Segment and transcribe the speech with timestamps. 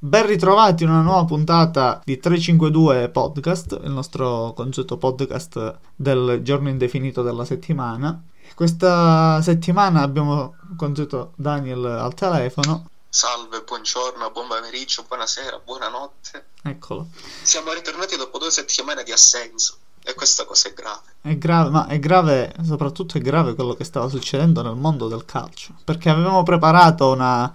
[0.00, 6.68] Ben ritrovati in una nuova puntata di 352 Podcast, il nostro consueto podcast del giorno
[6.68, 8.22] indefinito della settimana.
[8.54, 12.88] Questa settimana abbiamo consueto Daniel al telefono.
[13.08, 16.46] Salve, buongiorno, buon pomeriggio, buonasera, buonanotte.
[16.62, 17.08] Eccolo.
[17.42, 21.14] Siamo ritornati dopo due settimane di assenso e questa cosa è grave.
[21.22, 25.24] È grave, ma è grave, soprattutto è grave quello che stava succedendo nel mondo del
[25.24, 25.74] calcio.
[25.82, 27.52] Perché avevamo preparato una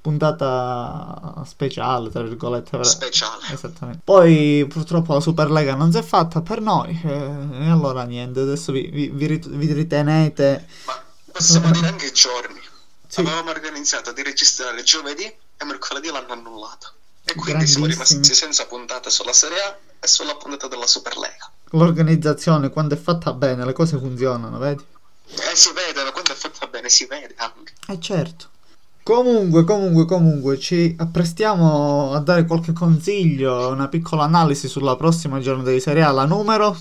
[0.00, 2.82] puntata speciale, tra virgolette.
[2.84, 3.52] Speciale.
[3.52, 4.00] Esattamente.
[4.04, 6.98] Poi purtroppo la Superlega non si è fatta per noi.
[7.04, 10.66] Eh, e allora niente, adesso vi, vi, vi, rit- vi ritenete.
[10.86, 11.02] Ma
[11.32, 12.60] possiamo dire anche i giorni.
[13.06, 13.20] Sì.
[13.20, 16.92] Avevamo organizzato di registrare giovedì e mercoledì l'hanno annullato.
[17.24, 21.50] E quindi siamo rimasti senza puntate sulla Serie A e sulla puntata della Superlega.
[21.72, 24.84] L'organizzazione, quando è fatta bene, le cose funzionano, vedi?
[25.26, 27.74] Eh, si vedono, quando è fatta bene si vede anche.
[27.86, 28.48] Eh, certo.
[29.02, 35.70] Comunque, comunque, comunque, ci apprestiamo a dare qualche consiglio, una piccola analisi sulla prossima giornata
[35.70, 36.76] di Serie A, la numero,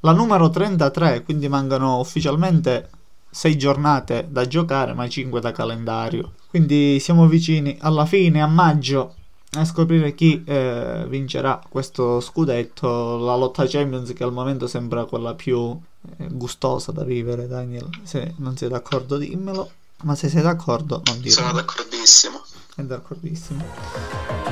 [0.00, 2.90] la numero 33, quindi mancano ufficialmente
[3.30, 6.32] 6 giornate da giocare, ma 5 da calendario.
[6.48, 9.14] Quindi siamo vicini alla fine, a maggio,
[9.52, 15.34] a scoprire chi eh, vincerà questo scudetto, la lotta Champions che al momento sembra quella
[15.34, 15.78] più
[16.18, 17.88] eh, gustosa da vivere, Daniel.
[18.02, 19.70] Se non sei d'accordo dimmelo.
[20.02, 21.30] Ma se sei d'accordo, non dirlo.
[21.30, 22.42] Sono d'accordissimo.
[22.74, 23.64] È d'accordissimo.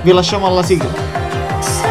[0.03, 1.90] Vi lasciamo alla sigla.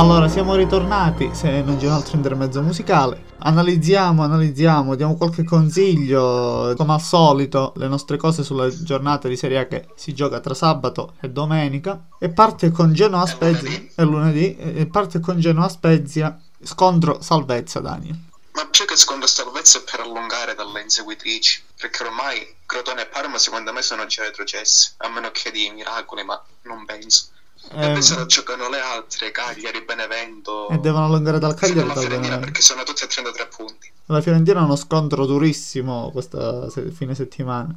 [0.00, 3.22] Allora, siamo ritornati, se non c'è un altro intermezzo musicale.
[3.40, 9.58] Analizziamo, analizziamo, diamo qualche consiglio, come al solito, le nostre cose sulla giornata di Serie
[9.58, 12.06] A che si gioca tra sabato e domenica.
[12.18, 18.18] E parte con Genoa Spezia, è lunedì, e parte con Genoa Spezia, scontro salvezza, Daniel.
[18.52, 23.36] Ma più che scontro salvezza è per allungare dalle inseguitrici, perché ormai Crotone e Parma
[23.36, 27.26] secondo me sono già retrocessi, a meno che di miracoli, ma non penso.
[27.72, 30.68] E invece eh, giocano le altre, Cagliari, Benevento.
[30.70, 33.92] E devono allungare dal Cagliari la Fiorentina perché sono tutti a 33 punti.
[34.06, 37.72] La Fiorentina ha uno scontro durissimo questa fine settimana.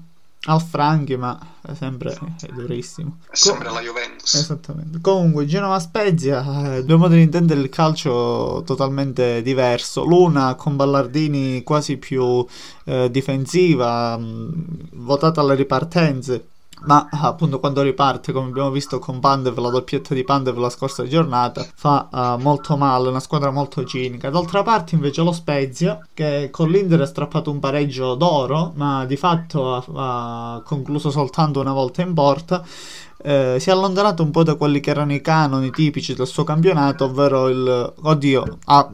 [0.46, 3.20] Al Franchi, ma è sempre è durissimo.
[3.30, 4.34] È sempre Com- la Juventus.
[4.34, 5.00] Esattamente.
[5.00, 10.04] Comunque, Genova Spezia, eh, due modi di intendere il calcio totalmente diverso.
[10.04, 12.46] L'una con Ballardini quasi più
[12.84, 16.48] eh, difensiva, mh, votata alle ripartenze
[16.86, 21.06] ma appunto quando riparte come abbiamo visto con Pandev la doppietta di Pandev la scorsa
[21.06, 24.30] giornata fa uh, molto male una squadra molto cinica.
[24.30, 29.18] D'altra parte invece lo Spezia che con l'Inter ha strappato un pareggio d'oro ma di
[29.18, 29.84] fatto ha,
[30.56, 32.64] ha concluso soltanto una volta in porta
[33.26, 36.44] eh, si è allontanato un po' da quelli che erano i canoni tipici del suo
[36.44, 37.94] campionato, ovvero il...
[38.02, 38.92] Oddio, ah,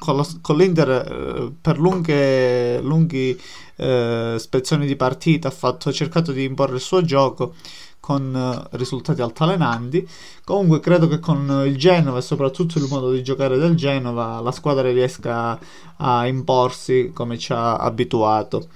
[0.00, 3.40] con, lo, con, l'Inter eh, per lunghe, lunghi
[3.78, 7.54] eh, spezzoni di partita ha, fatto, ha cercato di imporre il suo gioco
[8.00, 10.06] con eh, risultati altalenanti.
[10.44, 14.52] Comunque credo che con il Genova e soprattutto il modo di giocare del Genova la
[14.52, 15.58] squadra riesca
[15.96, 18.66] a imporsi come ci ha abituato.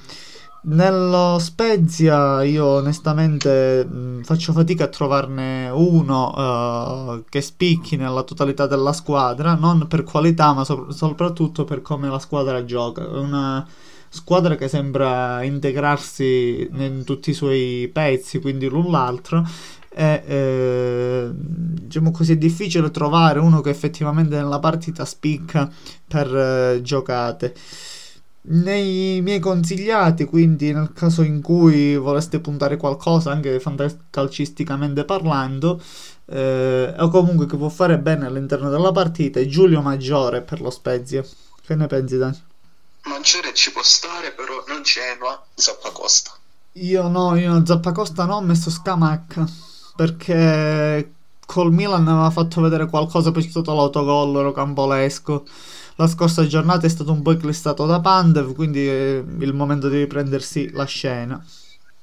[0.65, 8.69] Nello Spezia io onestamente mh, faccio fatica a trovarne uno uh, che spicchi nella totalità
[8.69, 13.09] della squadra, non per qualità ma so- soprattutto per come la squadra gioca.
[13.09, 13.67] Una
[14.13, 19.43] squadra che sembra integrarsi in tutti i suoi pezzi, quindi l'un l'altro.
[19.95, 25.71] E, eh, diciamo così è difficile trovare uno che effettivamente nella partita spicca
[26.07, 27.55] per eh, giocate
[28.45, 33.61] nei miei consigliati, quindi nel caso in cui voleste puntare qualcosa, anche
[34.11, 35.81] calcisticamente parlando,
[36.27, 40.71] eh, o comunque che può fare bene all'interno della partita, è Giulio Maggiore per lo
[40.71, 41.25] Spezia.
[41.65, 42.39] Che ne pensi, Dani?
[43.05, 46.31] Maggiore ci può stare, però non Genoa, Zappacosta.
[46.73, 49.47] Io no, io Zappacosta no, ho messo Scamacca,
[49.97, 51.13] perché
[51.45, 55.45] col Milan aveva fatto vedere qualcosa, poi c'è stato l'autogol rocambolesco
[55.97, 59.99] la scorsa giornata è stato un po' eclissato da Pandev, quindi è il momento di
[59.99, 61.45] riprendersi la scena.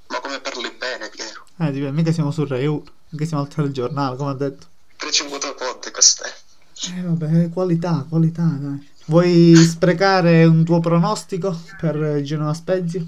[0.07, 1.45] Ma come parli bene, Piero?
[1.57, 4.67] Eh, mica siamo su Rai 1, mica siamo al telegiornale, come ha detto.
[4.97, 6.97] 350 podcast, eh.
[6.97, 8.89] Eh, vabbè, qualità, qualità, dai.
[9.09, 13.03] Vuoi sprecare un tuo pronostico per Genoa Spezia?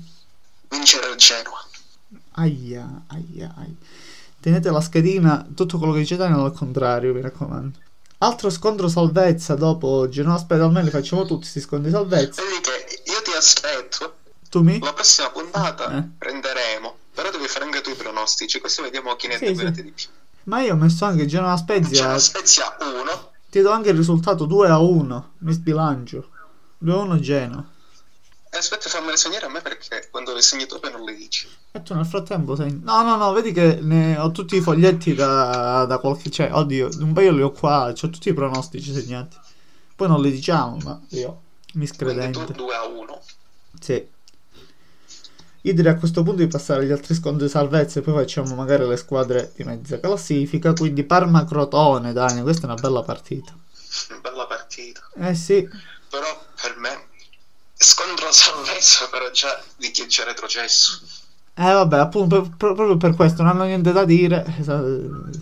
[0.69, 1.63] Vincere il Genoa.
[2.31, 3.75] Aia, aia, aia.
[4.39, 7.77] Tenete la schedina, tutto quello che dice Daniel al contrario, mi raccomando.
[8.17, 12.41] Altro scontro salvezza dopo Genoa aspetta, almeno li facciamo tutti questi scontri salvezza.
[12.41, 14.15] Vedi che io ti aspetto.
[14.49, 14.79] Tu mi?
[14.79, 16.03] La prossima puntata eh.
[16.17, 16.95] prenderemo.
[17.13, 19.71] Però devi fare anche tu i pronostici, così vediamo chi ne Sì, sì.
[19.83, 20.07] di più.
[20.45, 22.07] Ma io ho messo anche Genoa C'è Spezia.
[22.07, 25.31] la Spezia 1, Ti do anche il risultato 2 a 1.
[25.39, 26.29] Mi sbilancio.
[26.77, 27.69] 2 a 1 Genoa.
[28.49, 31.49] e aspetta fammele segnare a me perché quando le segni tu poi non le dici.
[31.71, 32.79] E tu nel frattempo sei.
[32.81, 36.29] No, no, no, vedi che ne ho tutti i foglietti da, da qualche.
[36.29, 37.87] Cioè, oddio, un paio li ho qua.
[37.89, 39.35] Ho tutti i pronostici segnati.
[39.97, 41.41] Poi non li diciamo, ma io.
[41.71, 42.53] Quindi tu Miscredente.
[42.53, 43.21] 2 a 1.
[43.81, 44.07] Sì.
[45.63, 48.55] Io direi a questo punto di passare agli altri scontri di salvezza e poi facciamo
[48.55, 50.73] magari le squadre di mezza classifica.
[50.73, 53.53] Quindi Parma-Crotone, Dani, questa è una bella partita.
[54.21, 55.01] Bella partita.
[55.15, 55.67] Eh sì,
[56.09, 57.07] Però per me
[57.75, 60.99] scontro salvezza però già di chi è già retrocesso.
[61.53, 64.81] Eh vabbè, appunto, per- proprio per questo non hanno niente da dire, sa-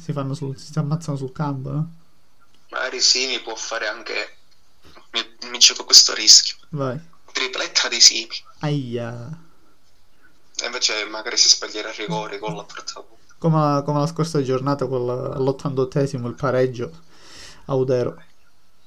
[0.03, 1.93] si fanno sul- si ammazzano sul campo, no?
[2.71, 4.35] Magari Simi può fare anche.
[5.11, 6.55] Mi, mi gioco questo rischio.
[6.69, 6.99] Vai.
[7.31, 8.27] Tripletta di Simi.
[8.59, 9.47] Aia.
[10.61, 13.17] E invece magari si sbaglierà il rigore, gol a portavoce.
[13.37, 16.91] Come la, come la scorsa giornata, all'88esimo, il pareggio
[17.65, 18.21] a Udero.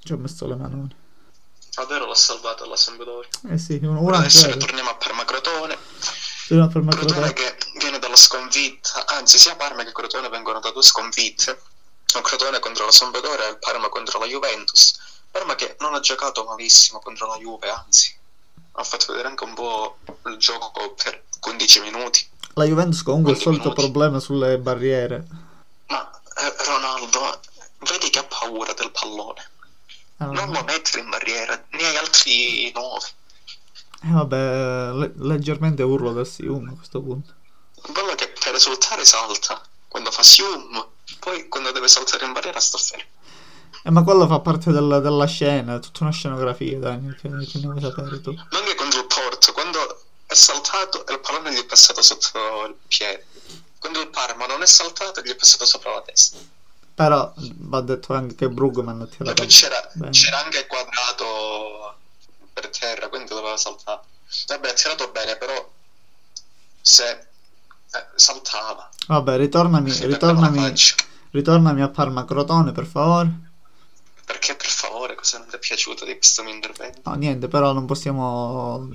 [0.05, 0.97] Ci ho messo le manone.
[1.75, 3.31] Adero l'ha salvato alla Sampdoria.
[3.49, 4.53] Eh sì, uno a adesso zero.
[4.53, 5.79] ritorniamo a Parma Crotone.
[6.47, 7.33] Prima per Crotone Macrotone.
[7.33, 11.63] che viene dalla sconfitta, anzi sia Parma che Crotone vengono da due sconfitte.
[12.15, 14.99] Un Crotone contro la Sampdoria e il Parma contro la Juventus.
[15.31, 18.15] Parma che non ha giocato malissimo contro la Juve, anzi
[18.73, 22.27] ha fatto vedere anche un po' il gioco per 15 minuti.
[22.55, 23.81] La Juventus comunque il 15 solito minuti.
[23.93, 25.27] problema sulle barriere.
[25.89, 27.41] Ma eh, Ronaldo,
[27.91, 29.51] vedi che ha paura del pallone.
[30.19, 32.99] Eh Non vabbè, lo mettere in barriera, ne hai altri 9.
[34.05, 37.33] Eh, vabbè, le- leggermente urlo da Sium a questo punto.
[37.89, 40.87] Bello che per esultare salta quando fa sium,
[41.19, 43.05] poi quando deve saltare in barriera sta fermo.
[43.85, 47.59] Eh, ma quello fa parte del- della scena, è tutta una scenografia, Daniel, che, che
[47.59, 48.33] ne vuoi sapere tu?
[48.33, 52.64] Ma anche contro il Porto, quando è saltato e il pallone gli è passato sotto
[52.67, 53.26] il piede.
[53.79, 56.38] Quando il Parma non è saltato gli è passato sopra la testa.
[56.94, 60.11] Però va detto anche che Brugman ha tirato c'era, bene.
[60.11, 61.96] c'era anche quadrato
[62.52, 64.00] per terra, quindi doveva saltare.
[64.46, 65.70] Vabbè, ha tirato bene, però
[66.81, 70.75] se eh, saltava, Vabbè, ritornami, ritornami,
[71.31, 73.31] ritornami a Parma Crotone, per favore.
[74.25, 77.00] Perché per favore, cosa non ti è piaciuto di questo mio intervento?
[77.05, 78.88] No, niente, però non possiamo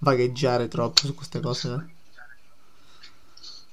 [0.00, 1.68] vagheggiare troppo su queste cose.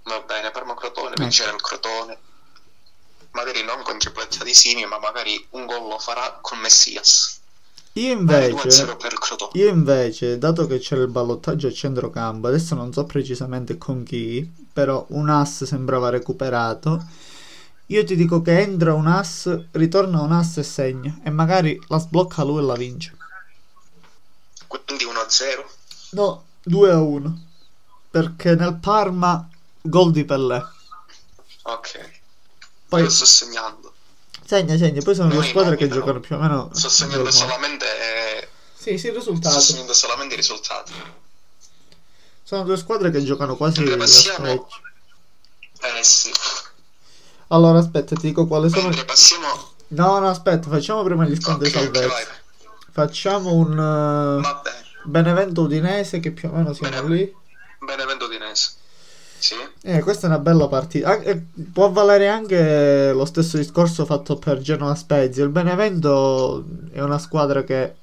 [0.03, 1.21] Va bene, Parma Crotone, Ecco.
[1.21, 2.17] vincerà il Crotone.
[3.31, 7.39] Magari non con tripletta di Simi, ma magari un gol lo farà con Messias.
[7.93, 9.51] Io invece, 2-0 per il Crotone.
[9.55, 14.49] io invece, dato che c'era il ballottaggio a centrocampo, adesso non so precisamente con chi,
[14.71, 17.03] però un ass sembrava recuperato.
[17.87, 21.19] Io ti dico che entra un ass, ritorna un ass e segna.
[21.23, 23.15] E magari la sblocca lui e la vince.
[24.67, 25.65] Quindi 1-0.
[26.11, 27.41] No, 2 a 1.
[28.09, 29.47] Perché nel Parma
[29.81, 30.63] gol di Pellè.
[31.63, 32.09] Ok.
[32.87, 33.93] Poi Io sto segnando.
[34.45, 35.01] segna, segna.
[35.01, 35.99] Poi sono due squadre che però.
[35.99, 36.69] giocano più o meno.
[36.73, 39.59] Sto segnando solamente, eh, Sì, sì, il sto risultato.
[39.59, 40.93] segnando solamente i risultati.
[42.43, 44.67] Sono due squadre che giocano quasi Mentre passiamo-.
[45.81, 46.31] Eh sì.
[47.49, 48.83] Allora, aspetta, ti dico quali sono.
[48.87, 49.73] Mentre passiamo...
[49.89, 52.07] No, no, aspetta, facciamo prima gli scontri Ok, di ok, salvezza.
[52.13, 52.25] vai.
[52.91, 54.85] Facciamo un Va bene.
[55.07, 57.15] Benevento Udinese che più o meno siamo Bene.
[57.15, 57.35] lì.
[57.79, 58.71] Benevento Udinese.
[59.39, 59.55] Sì.
[59.83, 61.09] Eh, questa è una bella partita.
[61.09, 65.43] Ah, eh, può valere anche lo stesso discorso fatto per Genoa Spezia.
[65.43, 67.95] Il Benevento è una squadra che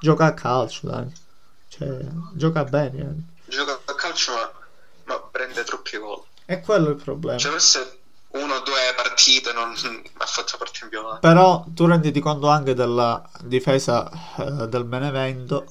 [0.00, 1.12] gioca a calcio, dai.
[1.68, 1.98] Cioè,
[2.34, 3.00] gioca bene.
[3.00, 3.50] eh.
[3.50, 4.50] Gioca a calcio ma,
[5.06, 6.22] ma prende troppi gol.
[6.46, 7.38] E quello è il problema.
[7.38, 7.98] Cioè forse
[8.34, 9.72] uno o due partite non
[10.18, 11.20] ha fatto parte in più avanti.
[11.20, 15.66] Però tu renditi conto anche della difesa eh, del Benevento,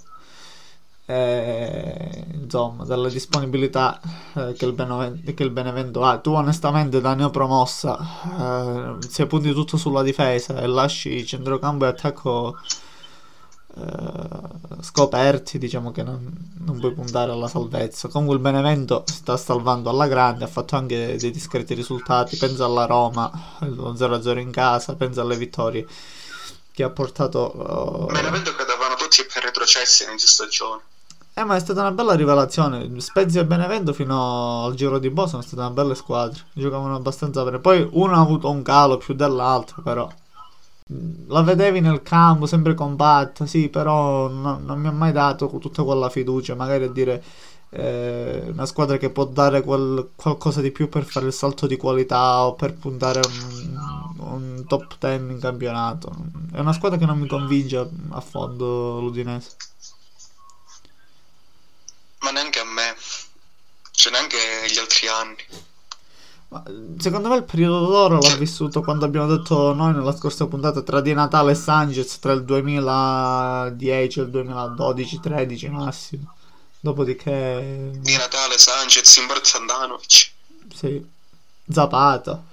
[1.13, 3.99] e, insomma, della disponibilità
[4.33, 6.17] eh, che, il Benevento ha.
[6.17, 12.57] Tu onestamente da neopromossa, eh, se punti tutto sulla difesa e lasci centrocampo e attacco
[13.75, 16.31] eh, scoperti, diciamo che non,
[16.65, 18.07] non puoi puntare alla salvezza.
[18.07, 22.37] Comunque il Benevento sta salvando alla grande, ha fatto anche dei discreti risultati.
[22.37, 25.85] Pensa alla Roma, lo 0-0 in casa, pensa alle vittorie
[26.71, 28.07] che ha portato.
[28.09, 30.81] eh, Benevento che davano tutti per retrocessi in inizio stagione.
[31.35, 32.99] Eh, ma è stata una bella rivelazione.
[32.99, 36.39] Spezia e Benevento fino al giro di boss sono state una belle squadre.
[36.53, 37.57] Giocavano abbastanza bene.
[37.59, 40.07] Poi uno ha avuto un calo più dell'altro, però.
[41.27, 45.83] La vedevi nel campo, sempre compatta, sì, però non, non mi ha mai dato tutta
[45.83, 46.53] quella fiducia.
[46.53, 47.23] Magari a dire
[47.71, 51.77] eh, una squadra che può dare quel- qualcosa di più per fare il salto di
[51.77, 53.79] qualità o per puntare un,
[54.19, 56.13] un top 10 in campionato.
[56.51, 59.55] È una squadra che non mi convince a fondo l'Udinese.
[62.23, 62.95] Ma neanche a me.
[63.91, 65.45] Cioè neanche negli altri anni.
[66.49, 66.63] Ma,
[66.99, 71.01] secondo me il periodo d'oro l'ha vissuto quando abbiamo detto noi nella scorsa puntata tra
[71.01, 76.35] Di Natale e Sanchez tra il 2010 e il 2012-13 massimo.
[76.79, 77.91] Dopodiché...
[77.93, 80.31] Di Natale, Sanchez, Imbert Andanovic.
[80.75, 81.03] Sì.
[81.71, 82.43] Zapata.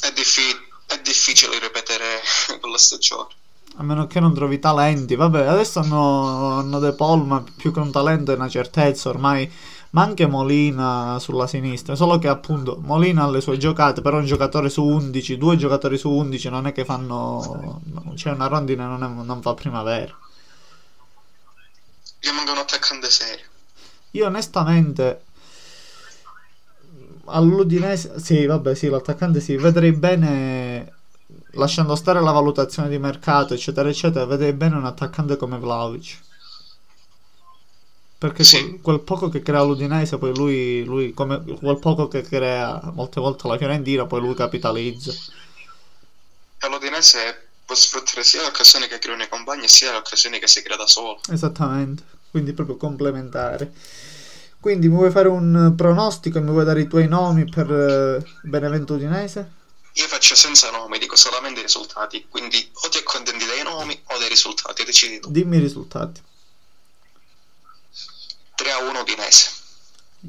[0.00, 2.22] È, diffi- è difficile ripetere
[2.60, 3.34] quella stagione.
[3.80, 5.14] A meno che non trovi talenti.
[5.14, 9.50] Vabbè, adesso hanno, hanno De Paul, ma più che un talento è una certezza ormai.
[9.90, 11.94] Ma anche Molina sulla sinistra.
[11.94, 15.96] Solo che appunto Molina ha le sue giocate, però un giocatore su 11, due giocatori
[15.96, 17.80] su 11 non è che fanno...
[18.16, 20.14] Cioè una rondine non, è, non fa primavera.
[22.20, 23.46] Gli manca un attaccante serio.
[24.10, 25.22] Io onestamente
[27.26, 30.97] all'Udinese, sì, vabbè, sì, l'attaccante sì, vedrei bene
[31.52, 36.18] lasciando stare la valutazione di mercato, eccetera, eccetera, vedrei bene un attaccante come Vlaovic.
[38.18, 38.60] Perché Sì.
[38.60, 43.20] quel, quel poco che crea l'Udinese, poi lui, lui come quel poco che crea molte
[43.20, 45.12] volte la Fiorentina, poi lui capitalizza.
[46.60, 50.46] E l'Udinese può sfruttare sia le occasioni che creano i compagni sia le occasioni che
[50.48, 51.20] si crea da solo.
[51.30, 53.72] Esattamente, quindi proprio complementare.
[54.60, 58.24] Quindi mi vuoi fare un pronostico e mi vuoi dare i tuoi nomi per eh,
[58.42, 59.57] Benevento Udinese?
[59.98, 64.18] Io faccio senza nomi, dico solamente i risultati, quindi o ti accontenti dei nomi o
[64.18, 65.30] dei risultati, decidi tu.
[65.30, 66.20] Dimmi i risultati.
[68.54, 69.50] 3 a 1 Udinese.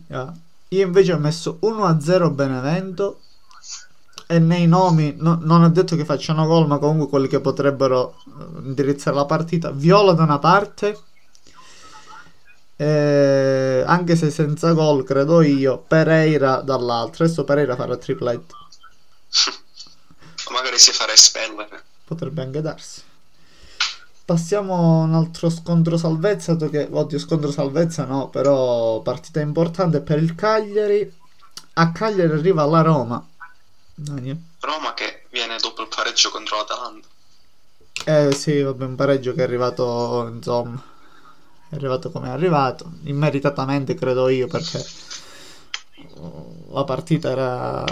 [0.10, 0.34] Ah,
[0.70, 3.22] Io invece ho messo 1-0 Benevento
[4.28, 8.16] e nei nomi no- non ho detto che facciano gol, ma comunque quelli che potrebbero
[8.26, 9.72] eh, indirizzare la partita.
[9.72, 10.98] Viola da una parte,
[12.76, 15.78] eh, anche se senza gol, credo io.
[15.88, 17.26] Pereira dall'altra.
[17.26, 18.56] Adesso Pereira farà tripletto.
[20.45, 21.83] O magari si farà espellere.
[22.05, 23.01] Potrebbe anche darsi.
[24.25, 30.17] Passiamo a un altro scontro salvezza, che, oddio, scontro salvezza no, però partita importante per
[30.17, 31.17] il Cagliari.
[31.74, 33.27] A Cagliari arriva la Roma.
[33.93, 34.41] Daniel.
[34.59, 37.07] Roma che viene dopo il pareggio contro l'Atalanta.
[38.05, 40.81] Eh sì, vabbè, un pareggio che è arrivato, insomma,
[41.69, 44.83] è arrivato come è arrivato, immeritatamente credo io, perché
[46.71, 47.83] la partita era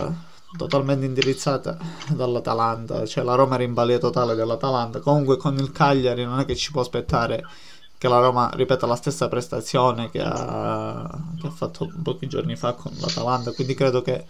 [0.57, 1.77] totalmente indirizzata
[2.09, 4.99] dall'Atalanta, cioè la Roma era in balia totale dell'Atalanta.
[4.99, 7.43] Comunque con il Cagliari non è che ci può aspettare
[7.97, 11.09] che la Roma ripeta la stessa prestazione che ha,
[11.39, 14.25] che ha fatto pochi giorni fa con l'Atalanta, quindi credo che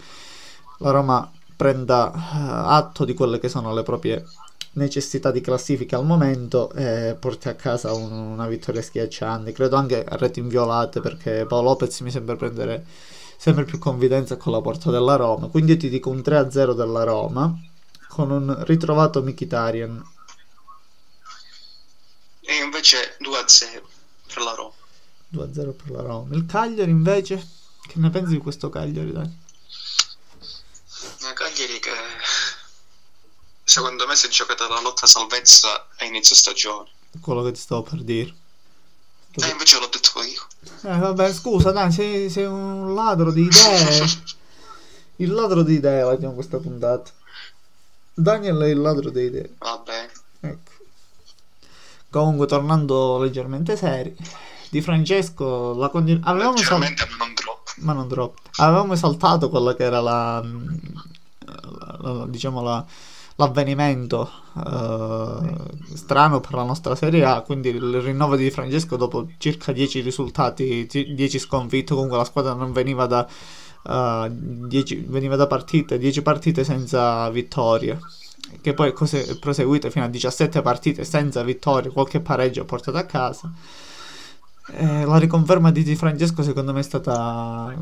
[0.79, 2.19] la Roma prenda eh,
[2.75, 4.23] atto di quelle che sono le proprie
[4.73, 9.51] necessità di classifica al momento e porti a casa un- una vittoria schiacciante.
[9.51, 12.85] Credo anche a reti inviolate perché Paolo Lopez mi sembra prendere
[13.37, 15.47] sempre più confidenza con la porta della Roma.
[15.47, 17.55] Quindi io ti dico un 3-0 della Roma
[18.07, 20.15] con un ritrovato Mkhitaryan.
[22.41, 23.87] E invece 2 a 0
[24.33, 24.73] per la Roma.
[25.33, 26.35] 2-0 per la Roma.
[26.35, 27.55] Il Cagliari invece?
[27.87, 29.45] Che ne pensi di questo Cagliari, dai?
[31.21, 31.91] Una Cagliari che
[33.63, 36.89] secondo me si è giocata la lotta salvezza a inizio stagione.
[37.21, 38.33] Quello che ti stavo per dire.
[39.39, 40.45] E invece l'ho detto io.
[40.91, 44.05] Eh, vabbè, scusa, dai, sei, sei un ladro di idee.
[45.19, 47.09] Il ladro di idee la chiamo questa puntata.
[48.13, 49.55] Daniel è il ladro di idee.
[49.57, 50.09] Vabbè.
[50.41, 50.71] Ecco.
[52.09, 54.15] Comunque, tornando leggermente seri,
[54.69, 57.71] di Francesco la continu- avevamo sal- non troppo.
[57.77, 58.41] ma non troppo.
[58.57, 62.85] Avevamo esaltato quella che era la, la- la- diciamo la-
[63.37, 69.71] l'avvenimento eh, strano per la nostra Serie A, quindi il rinnovo di Francesco dopo circa
[69.71, 73.27] 10 risultati, 10 sconfitte, comunque la squadra non veniva da
[73.87, 77.99] eh, 10 veniva da partite, 10 partite senza vittorie.
[78.61, 83.51] Che poi è proseguito fino a 17 partite senza vittorie, qualche pareggio portato a casa.
[84.69, 87.73] Eh, la riconferma di Di Francesco secondo me è stata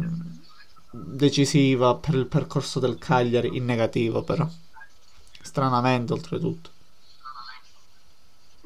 [0.92, 4.48] decisiva per il percorso del Cagliari in negativo però
[5.56, 6.70] stranamente oltretutto.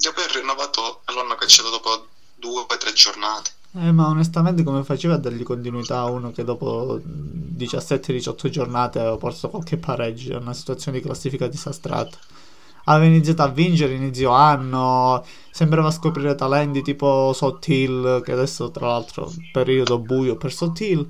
[0.01, 3.51] E ha rinnovato l'hanno cacciato dopo due o tre giornate.
[3.75, 9.17] eh, ma onestamente come faceva a dargli continuità a uno che dopo 17-18 giornate aveva
[9.17, 12.17] portato qualche pareggio una situazione di classifica disastrata?
[12.85, 19.31] Aveva iniziato a vincere inizio anno sembrava scoprire talenti tipo Sottil che adesso tra l'altro
[19.51, 21.05] periodo buio per Sottil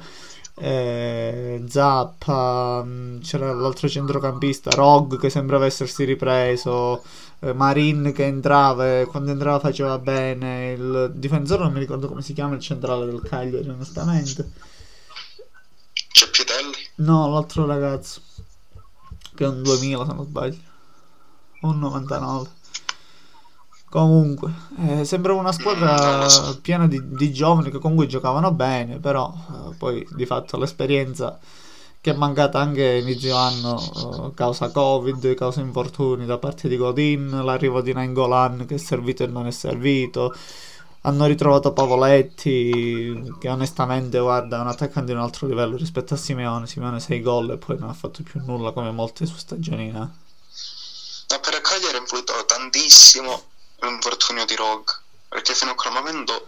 [0.59, 7.03] eh, Zappa, mh, c'era l'altro centrocampista, Rog che sembrava essersi ripreso,
[7.39, 12.21] eh, Marin che entrava e quando entrava faceva bene, il difensore non mi ricordo come
[12.21, 14.51] si chiama il centrale del Cagliari onestamente,
[16.11, 16.75] C'è Pietelli.
[16.97, 18.21] no l'altro ragazzo
[19.35, 20.57] che è un 2000 se non sbaglio,
[21.61, 22.49] un 99.
[23.89, 29.33] Comunque, eh, sembra una squadra Mm, piena di, di giovani che comunque giocavano bene, però
[29.71, 31.39] eh, poi di fatto l'esperienza
[32.01, 37.29] che è mancata anche inizio anno eh, causa Covid, causa infortuni da parte di Godin,
[37.43, 40.33] l'arrivo di Nainggolan che è servito e non è servito.
[41.03, 46.17] Hanno ritrovato Pavoletti, che onestamente, guarda, è un attaccante di un altro livello rispetto a
[46.17, 46.67] Simeone.
[46.67, 49.87] Simeone 6 gol e poi non ha fatto più nulla come molte su stagioni.
[49.89, 49.93] eh.
[49.93, 53.48] Ma per Cagliari è influito tantissimo
[53.81, 54.93] l'infortunio di Rogue,
[55.27, 56.47] perché fino a quel momento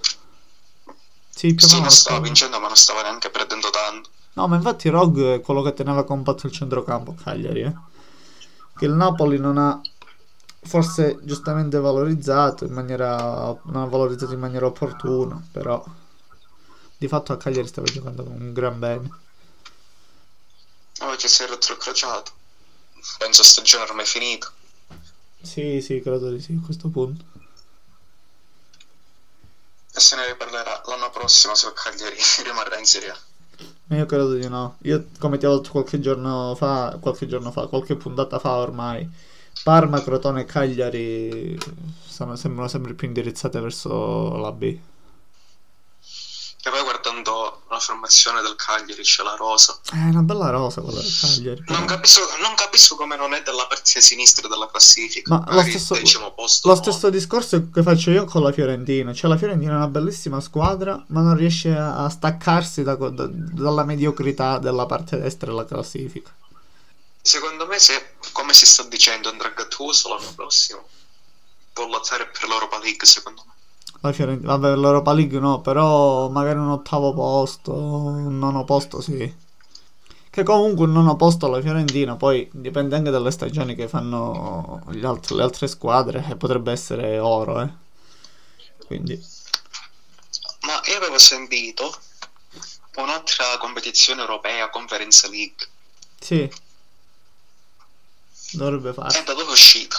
[1.30, 4.10] Sì, più sì, non stava vincendo, ma non stava neanche perdendo tanto.
[4.34, 7.74] No, ma infatti Rogue è quello che teneva compatto il centrocampo Cagliari, eh.
[8.78, 9.80] Che il Napoli non ha
[10.64, 13.18] forse giustamente valorizzato in maniera
[13.64, 15.84] non ha valorizzato in maniera opportuna, però
[16.98, 19.10] di fatto a Cagliari stava giocando con un gran bene.
[21.00, 22.32] Oggi si è retrocrociato.
[23.18, 24.52] Penso stagione ormai finita.
[25.42, 27.24] Sì, sì, credo di sì a questo punto.
[29.94, 33.18] E se ne riparlerà l'anno prossimo se il Cagliari rimarrà in Serie A.
[33.96, 34.78] Io credo di no.
[34.84, 39.08] Io, come ti ho detto qualche giorno fa, qualche giorno fa, qualche puntata fa ormai,
[39.64, 41.58] Parma, Crotone e Cagliari
[42.06, 44.64] sono- sembrano sempre più indirizzate verso la B.
[44.64, 44.80] E
[46.70, 47.01] poi guardando la
[47.82, 49.78] formazione del Cagliari c'è la rosa.
[49.92, 51.64] È una bella rosa quella del Cagliari.
[51.68, 55.36] Non capisco, non capisco come non è della parte sinistra della classifica.
[55.36, 56.70] Ma lo stesso, decimo posto.
[56.70, 56.82] lo no.
[56.82, 59.14] stesso discorso che faccio io con la Fiorentina.
[59.14, 63.28] Cioè, la Fiorentina è una bellissima squadra, ma non riesce a, a staccarsi da- da-
[63.30, 66.34] dalla mediocrità della parte destra della classifica.
[67.22, 70.88] Secondo me, se come si sta dicendo andrà Gattuso l'anno prossimo,
[71.74, 73.06] può lottare per l'Europa League.
[73.06, 73.51] Secondo me,
[74.02, 79.34] La Fiorentina, vabbè, l'Europa League no, però magari un ottavo posto, un nono posto sì.
[80.30, 85.06] Che comunque un nono posto alla Fiorentina, poi dipende anche dalle stagioni che fanno gli
[85.06, 87.70] alt- le altre squadre, e potrebbe essere oro, eh.
[88.88, 89.24] Quindi,
[90.62, 91.96] ma io avevo sentito
[92.96, 95.68] un'altra competizione europea, Conference League.
[96.20, 96.52] sì.
[98.54, 99.20] Dovrebbe farsi.
[99.20, 99.96] E da dove è uscita?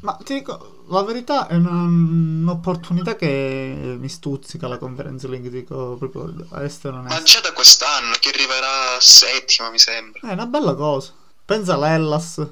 [0.00, 5.96] Ma ti dico, la verità è una- un'opportunità che mi stuzzica la Conference League, dico
[5.98, 7.22] proprio a essere Ma onesto.
[7.24, 10.28] già da quest'anno, che arriverà settima, mi sembra.
[10.28, 11.12] È una bella cosa.
[11.44, 12.46] Pensa all'Hellas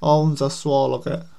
[0.00, 1.32] o un Sassuolo che...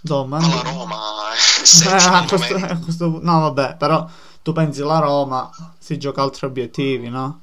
[0.00, 4.08] Insomma, Ma la Roma è Eh, settima al questo, questo No, vabbè, però
[4.42, 7.40] tu pensi la Roma, si gioca altri obiettivi, no?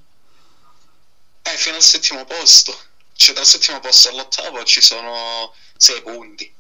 [1.44, 2.74] Eh, fino al settimo posto.
[3.14, 6.54] Cioè, dal settimo posto all'ottavo ci sono sei punti.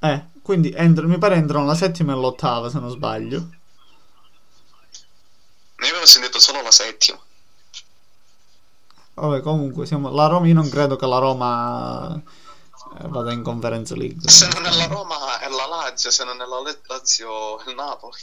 [0.00, 3.36] Eh, quindi entro- mi pare entrano la settima e l'ottava, se non sbaglio.
[5.80, 7.18] Io avevo sentito solo la settima.
[9.14, 10.10] Vabbè, comunque, siamo...
[10.10, 14.28] la Roma, io non credo che la Roma eh, vada in Conference League.
[14.28, 17.74] Se non è la Roma è la Lazio, se non è la Lazio è il
[17.74, 18.20] Napoli.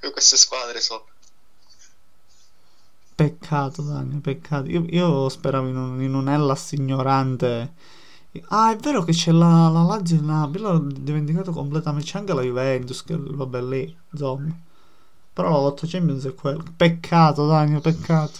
[0.00, 1.06] E queste squadre sono.
[3.14, 4.68] Peccato, Dani, peccato.
[4.68, 7.74] Io, io speravo in un, in un Hellas ignorante.
[8.48, 12.10] Ah, è vero che c'è la, la Lazio in Napoli, l'ho dimenticato completamente.
[12.10, 14.54] C'è anche la Juventus, che vabbè lì, insomma.
[15.34, 16.62] Però la lotta Champions è quella.
[16.76, 18.38] Peccato, Dani, peccato.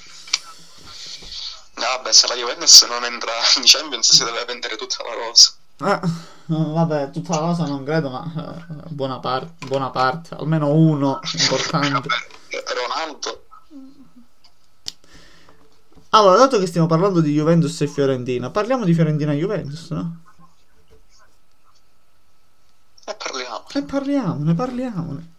[1.75, 5.53] Vabbè, se la Juventus non entra in Champions si deve vendere tutta la rosa.
[5.85, 6.01] Eh,
[6.47, 11.89] vabbè, tutta la cosa non credo, ma eh, buona parte, buona parte, almeno uno importante.
[11.91, 13.45] Vabbè, Ronaldo.
[16.15, 20.21] Allora, dato che stiamo parlando di Juventus e Fiorentina, parliamo di Fiorentina e Juventus, no?
[23.07, 23.65] E parliamo.
[23.73, 25.33] E parliamone, parliamone.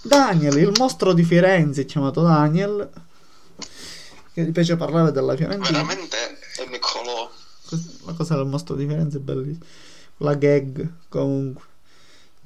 [0.00, 2.88] Daniel, il mostro di Firenze, chiamato Daniel,
[4.32, 5.82] che gli piace parlare della Fiorentina.
[5.82, 6.16] Veramente
[6.56, 7.30] è Niccolò.
[8.06, 9.64] La cosa del mostro di Firenze è bellissima.
[10.18, 11.64] La gag, comunque.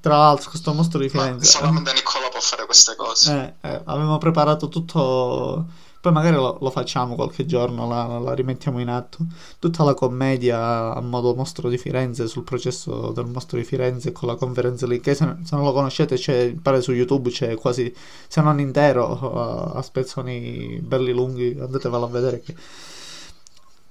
[0.00, 1.46] Tra l'altro, questo mostro di Ma Firenze...
[1.46, 3.54] solamente Niccolò può fare queste cose.
[3.60, 5.90] Eh, eh, avevamo preparato tutto.
[6.02, 9.18] Poi magari lo, lo facciamo qualche giorno, la, la rimettiamo in atto.
[9.60, 14.26] Tutta la commedia a modo mostro di Firenze sul processo del mostro di Firenze con
[14.26, 14.98] la conferenza lì.
[15.00, 17.94] Che se, se non lo conoscete, c'è, pare su YouTube c'è quasi,
[18.26, 21.56] se non intero, a, a spezzoni belli lunghi.
[21.56, 22.56] Andatevelo a vedere che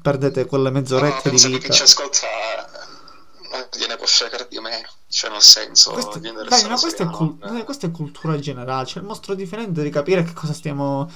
[0.02, 1.74] perdete quelle No, mezz'orette di penso che vita.
[1.74, 2.28] ci ascolta
[3.52, 4.88] non gliene può fregare di meno.
[5.08, 8.38] Cioè, nel senso, Questo, dai, ma la questa è, cul- non- dai, questa è cultura
[8.40, 8.86] generale.
[8.86, 11.10] Cioè, il mostro di Firenze di capire che cosa stiamo,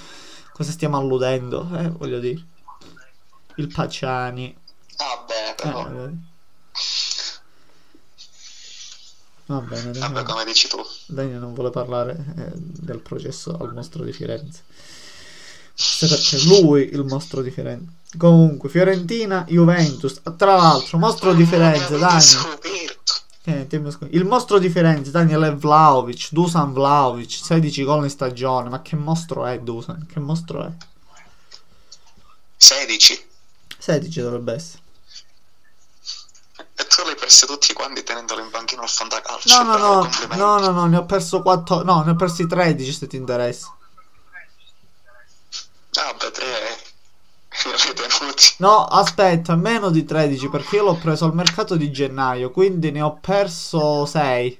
[0.55, 1.67] cosa stiamo alludendo.
[1.77, 2.41] Eh, voglio dire,
[3.57, 4.55] il Pacciani.
[4.97, 5.87] Ah, beh, Eh, però.
[6.05, 6.11] eh.
[9.47, 10.77] Va bene, Vabbè, Daniele, come dici tu.
[11.07, 14.63] Daniele non vuole parlare eh, del processo al mostro di Firenze.
[15.99, 17.91] È perché lui, il mostro di Firenze.
[18.17, 20.21] Comunque, Fiorentina, Juventus.
[20.37, 22.59] Tra l'altro, mostro di Firenze, Daniel.
[23.47, 23.67] Eh,
[24.09, 28.69] Il mostro di Firenze, Daniele Vlaovic, Dusan Vlaovic, 16 gol in stagione.
[28.69, 30.07] Ma che mostro è Dusan?
[30.11, 30.71] Che mostro è?
[32.57, 33.27] 16.
[33.77, 34.81] 16 dovrebbe essere.
[36.77, 39.63] E tu li hai persi tutti quanti tenendolo in banchino al fantacalcio.
[39.63, 42.91] No, no, no, no, no, no, ne ho perso 4, no, ne ho persi 13
[42.91, 43.75] se ti interessa.
[45.97, 46.84] Ah, beh, tre li hai tenuti.
[48.57, 53.01] No, aspetta, meno di 13 perché io l'ho preso al mercato di gennaio, quindi ne
[53.01, 54.59] ho perso 6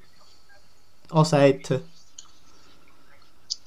[1.09, 1.93] o 7.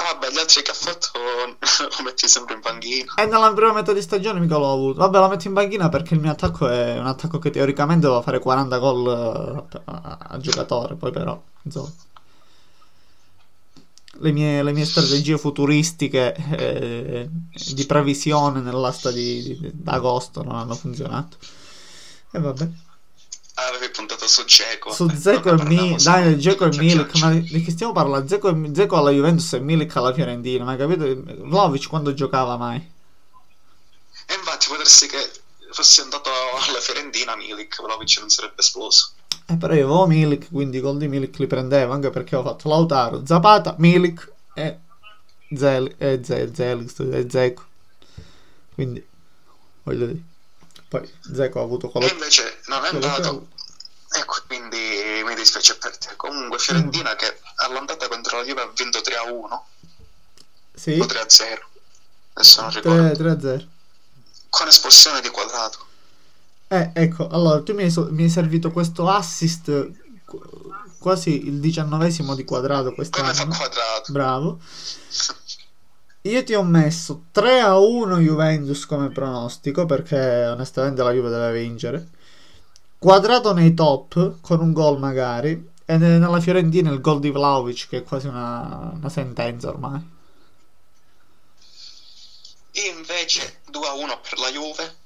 [0.00, 3.14] Ah, beh, gli altri che ha fatto lo metti sempre in banchino.
[3.16, 5.00] E nella prima metà di stagione mica l'ho avuto.
[5.00, 8.22] Vabbè, la metto in banchina perché il mio attacco è un attacco che teoricamente doveva
[8.22, 11.90] fare 40 gol eh, a, a giocatore, poi però, insomma.
[14.20, 17.28] Le mie, le mie strategie futuristiche eh,
[17.74, 21.36] di previsione nell'asta di, di- d'agosto non hanno funzionato.
[22.32, 22.68] E vabbè.
[23.54, 24.92] Ah, avevi puntato su Geco.
[24.92, 28.28] Su Zeko e Milik, dai, Zeko e Milik, ma di che stiamo parlando?
[28.28, 31.04] Zeko, Dzeko alla Juventus e Milik alla Fiorentina, ma hai capito?
[31.44, 32.76] Vlaovic quando giocava mai?
[34.26, 35.18] E infatti può darsi che
[35.72, 36.30] fosse andato
[36.68, 39.12] alla Fiorentina Milik, Vlaovic non sarebbe esploso.
[39.50, 42.42] Eh, però io avevo Milik, quindi i gol di Milik li prendevo, anche perché ho
[42.42, 44.78] fatto Lautaro, Zapata, Milik e
[45.56, 47.64] Zel, e Zel, Zel, e Zeko.
[48.74, 49.06] Quindi,
[49.84, 50.22] voglio dire.
[50.88, 53.48] Poi Zeko ha avuto quello E invece non è andato.
[54.10, 56.14] E quindi mi dispiace per te.
[56.16, 59.66] Comunque Fiorentina che all'andata contro la Juve ha vinto 3 a 1
[60.74, 61.66] Sì, o 3 a 0.
[62.34, 63.24] Adesso non ricordo.
[63.24, 63.66] 3-0.
[64.50, 65.86] Con espulsione di quadrato.
[66.70, 69.90] Eh, ecco, allora tu mi hai, so- mi hai servito questo assist
[70.26, 70.42] qu-
[70.98, 73.26] quasi il diciannovesimo di quadrato quest'anno.
[73.56, 74.12] quadrato?
[74.12, 74.58] Bravo.
[76.22, 81.52] Io ti ho messo 3 a 1 Juventus come pronostico perché onestamente la Juve deve
[81.60, 82.08] vincere.
[82.98, 85.70] Quadrato nei top con un gol magari.
[85.86, 90.16] E ne- nella Fiorentina il gol di Vlaovic che è quasi una, una sentenza ormai.
[92.94, 94.96] Invece 2 a 1 per la Juve.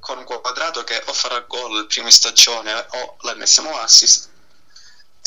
[0.00, 4.28] Con quadrato che o farà gol il primo in stagione o l'ennesimo assist.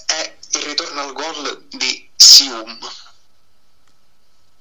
[0.07, 2.77] E il ritorno al gol di Sium.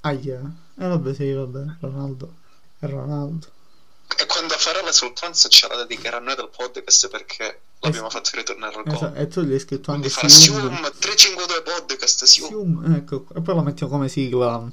[0.03, 0.41] Aia.
[0.79, 2.35] E vabbè sì, vabbè, Ronaldo.
[2.79, 3.47] È Ronaldo.
[4.17, 8.75] E quando farà l'esultanza ce la dedicherà a noi del podcast perché l'abbiamo fatto ritornare
[8.77, 9.19] al Esatto, gol.
[9.19, 10.59] E tu gli hai scritto Quindi anche farà Sium.
[10.61, 12.49] Sium 352 podcast Sium.
[12.49, 14.71] Sium, ecco, e poi lo mettiamo come sigla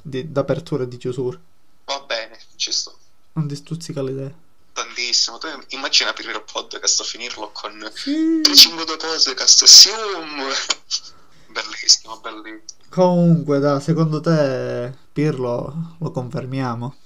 [0.00, 1.38] di- d'apertura e di chiusura.
[1.84, 2.96] Va bene, ci sto.
[3.32, 4.32] Non ti stuzzica l'idea.
[4.78, 5.38] Tantissimo.
[5.38, 8.40] Tu immagina aprire il podcast o finirlo con Sì.
[8.44, 10.42] 352 podcast Sium.
[11.50, 12.62] Bellissimo, bellissimo.
[12.88, 16.96] Comunque, da, secondo te Pirlo lo confermiamo?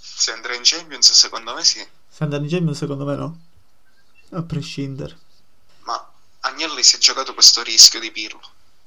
[0.00, 1.86] Se andrà in Champions, secondo me sì.
[2.08, 3.40] Se andrà in Champions, secondo me no.
[4.30, 5.16] A prescindere.
[5.84, 8.40] Ma Agnelli si è giocato questo rischio di Pirlo.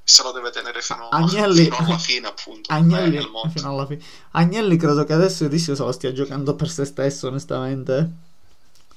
[0.09, 2.71] Se lo deve tenere fino, Agnelli- fino alla fine, appunto.
[2.73, 4.03] Agnelli, Eh, fino alla fine.
[4.31, 8.09] Agnelli credo che adesso il rischio se lo stia giocando per se stesso, onestamente.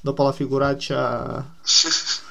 [0.01, 1.44] Dopo la figuraccia.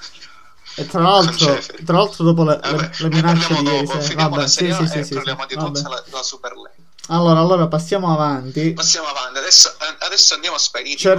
[0.76, 4.30] E tra l'altro, tra l'altro dopo le, le- le minacce di ieri sera.
[4.30, 5.48] Vabbè, sì, sì, sì, e sì, parliamo sì.
[5.48, 5.72] di Vabbè.
[5.78, 6.84] tutta la, la Super League.
[7.08, 8.72] Allora, allora passiamo avanti.
[8.72, 9.38] Passiamo avanti.
[9.39, 10.60] Adesso, eh, adesso andiamo a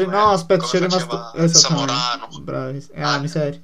[0.06, 1.58] come- no, aspetta, c'è faceva rimasto.
[1.58, 2.28] Zamorano.
[2.30, 2.40] Esattamente.
[2.40, 2.86] Bravi.
[2.96, 3.60] Ah, miseria.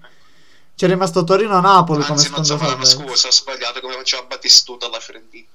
[0.79, 3.11] C'è rimasto Torino-Napoli come Anzi, non secondo Zamorano, salvezza.
[3.11, 5.49] scusa, ho sbagliato come faceva Battistuta alla Fiorentina.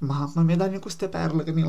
[0.00, 1.64] Mamma mia, dammi queste perle che mi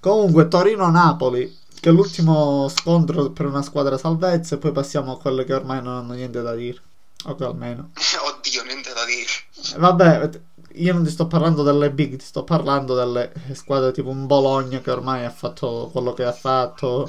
[0.00, 5.44] Comunque, Torino-Napoli, che è l'ultimo scontro per una squadra salvezza, e poi passiamo a quelle
[5.44, 6.82] che ormai non hanno niente da dire.
[7.26, 7.90] O che almeno.
[8.26, 9.76] Oddio, niente da dire.
[9.76, 10.30] Eh, Vabbè,
[10.72, 14.80] io non ti sto parlando delle big, ti sto parlando delle squadre tipo un Bologna
[14.80, 17.08] che ormai ha fatto quello che ha fatto,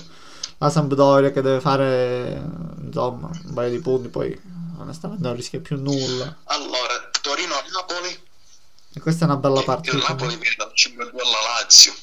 [0.59, 2.47] la Sampdoria che deve fare,
[2.79, 4.53] insomma, un paio di punti, poi
[4.85, 6.37] onestamente non rischia più nulla.
[6.45, 8.23] Allora, Torino-Napoli.
[8.93, 9.97] E questa è una bella Il partita.
[9.97, 11.93] Napoli viene dal 5-2 alla Lazio.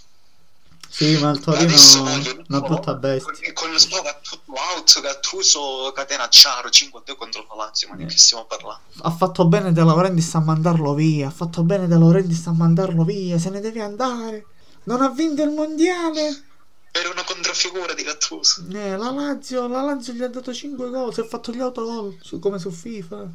[0.92, 3.32] Sì, ma il Torino è una brutta bestia.
[3.48, 8.18] E con lo sto Gattuso out, Gattuso, Catenacciaro, 5-2 contro la Lazio, ma di che
[8.18, 8.82] stiamo parlando?
[9.00, 11.28] Ha fatto bene De Laurentiis a mandarlo via.
[11.28, 13.38] Ha fatto bene De Laurentiis a mandarlo via.
[13.38, 14.44] Se ne deve andare.
[14.84, 16.44] Non ha vinto il mondiale.
[16.94, 18.64] Era una controfigura di Gattuso.
[18.70, 21.12] Eh, la Lazio, la Lazio gli ha dato 5 gol.
[21.14, 23.26] Si è fatto gli autogol su- come su FIFA.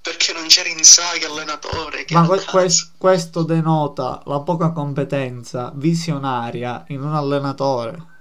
[0.00, 2.04] Perché non c'era Inzaghi allenatore.
[2.10, 8.12] Ma que- quest- questo denota la poca competenza visionaria in un allenatore.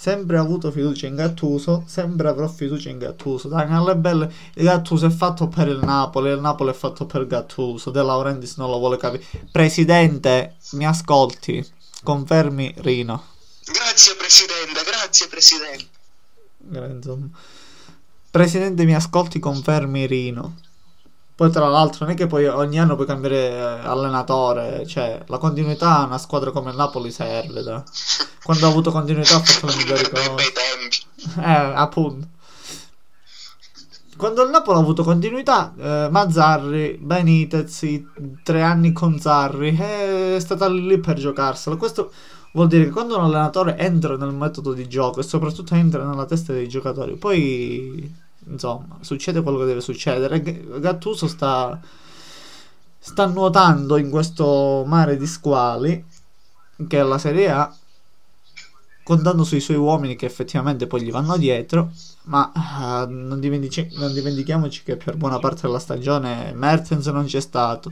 [0.00, 3.48] Sempre avuto fiducia in Gattuso, sempre avrò fiducia in Gattuso.
[3.48, 7.26] Dai, alle belle, il Gattuso è fatto per il Napoli, il Napoli è fatto per
[7.26, 7.90] Gattuso.
[7.90, 9.24] De Laurentiis non lo vuole capire.
[9.50, 11.66] Presidente, mi ascolti,
[12.08, 13.22] confermi Rino.
[13.66, 15.88] Grazie Presidente, grazie Presidente.
[16.72, 17.28] Insomma.
[18.30, 20.56] Presidente mi ascolti confermi Rino.
[21.34, 25.36] Poi tra l'altro non è che poi ogni anno puoi cambiare eh, allenatore, cioè la
[25.36, 27.62] continuità a una squadra come il Napoli serve.
[27.62, 27.84] Da.
[28.42, 30.52] Quando ha avuto continuità ha fatto le migliori cose.
[31.36, 32.26] Eh, appunto.
[34.18, 38.04] Quando il Napoli ha avuto continuità, eh, Mazzarri, Benitez, i
[38.42, 41.76] tre anni con Zarri, eh, è stata lì per giocarsela.
[41.76, 42.10] Questo
[42.52, 46.24] vuol dire che quando un allenatore entra nel metodo di gioco e soprattutto entra nella
[46.24, 48.12] testa dei giocatori, poi
[48.48, 50.42] insomma succede quello che deve succedere.
[50.80, 51.80] Gattuso sta,
[52.98, 56.04] sta nuotando in questo mare di squali
[56.88, 57.72] che è la Serie A
[59.08, 61.92] contando sui suoi uomini che effettivamente poi gli vanno dietro,
[62.24, 67.40] ma uh, non, dimentici- non, dimentichiamoci che per buona parte della stagione Mertens non c'è
[67.40, 67.90] stato.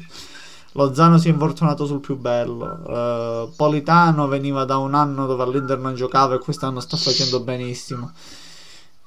[0.73, 2.67] Lozano si è infortunato sul più bello.
[2.85, 8.13] Uh, Politano veniva da un anno dove all'Inter non giocava e quest'anno sta facendo benissimo.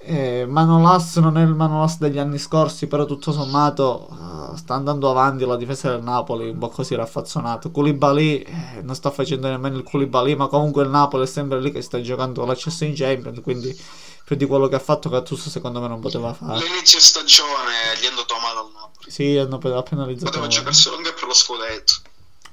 [0.02, 5.10] Eh, Manolas non è il Manolas degli anni scorsi, però tutto sommato uh, sta andando
[5.10, 7.70] avanti la difesa del Napoli, un po' così raffazzonato.
[7.70, 11.72] Koulibaly eh, non sta facendo nemmeno il Koulibaly, ma comunque il Napoli è sempre lì
[11.72, 13.78] che sta giocando l'accesso in Champions, quindi
[14.24, 16.60] più di quello che ha fatto Gattuso secondo me non poteva fare.
[16.60, 19.12] L'inizio stagione gli è andato male al Napoli.
[19.12, 20.32] Sì, hanno ha penalizzato.
[20.32, 21.94] Poteva giocarsi anche per lo scudetto.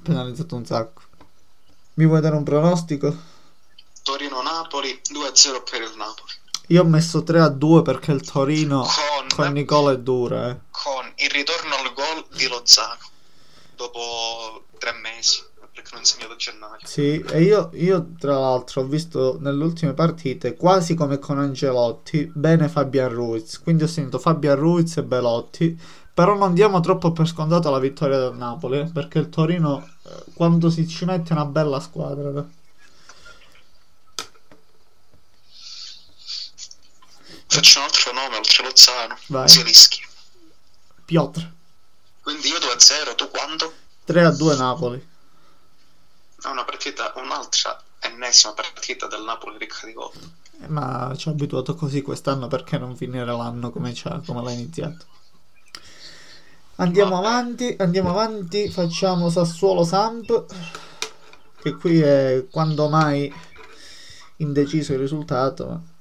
[0.03, 1.01] Penalizzato un sacco.
[1.93, 3.15] Mi vuoi dare un pronostico?
[4.03, 6.36] Torino-Napoli 2-0 per il Napoli.
[6.67, 10.49] Io ho messo 3 a 2 perché il Torino con, con Nicola è dura.
[10.49, 10.57] Eh.
[10.71, 12.97] Con il ritorno al gol di Lozano
[13.75, 15.41] dopo tre mesi
[15.73, 16.77] perché non segnato a gennaio.
[16.83, 22.29] Sì, e io, io, tra l'altro ho visto nelle ultime partite quasi come con Angelotti,
[22.33, 23.61] bene Fabian Ruiz.
[23.61, 25.79] Quindi ho sentito Fabian Ruiz e Belotti.
[26.13, 30.09] Però non diamo troppo per scontato la vittoria del Napoli, eh, perché il Torino eh,
[30.33, 32.43] quando si ci mette è una bella squadra.
[37.47, 39.17] Faccio un altro nome oltre Lozano.
[39.27, 39.47] Vai.
[39.47, 40.05] Zielischi.
[41.05, 41.51] Piotr.
[42.21, 43.73] Quindi io 2-0, tu quanto?
[44.03, 45.07] 3 a 2 Napoli.
[46.41, 50.11] È una partita, un'altra ennesima partita del Napoli ricca di gol.
[50.61, 53.93] Eh, ma ci ho abituato così quest'anno perché non finire l'anno come,
[54.25, 55.05] come l'ha iniziato.
[56.75, 57.27] Andiamo Vabbè.
[57.27, 60.45] avanti, andiamo avanti, facciamo Sassuolo Samp,
[61.61, 63.33] che qui è quando mai
[64.37, 65.95] indeciso il risultato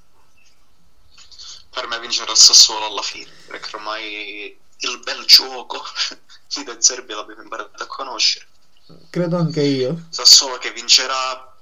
[1.76, 5.82] per me vincerà il Sassuolo alla fine, perché ormai il bel gioco
[6.54, 8.46] di De Zerbi l'abbiamo imparato a conoscere.
[9.10, 10.06] Credo anche io.
[10.08, 11.54] Sassuolo che vincerà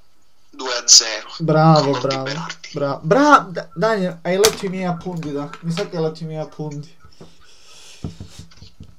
[0.56, 1.42] 2-0.
[1.42, 2.30] Bravo, bravo.
[2.70, 3.00] Bravo.
[3.02, 5.50] Bra- Daniel, hai letto i miei appunti, da.
[5.62, 6.96] Mi sa che hai letto i miei appunti.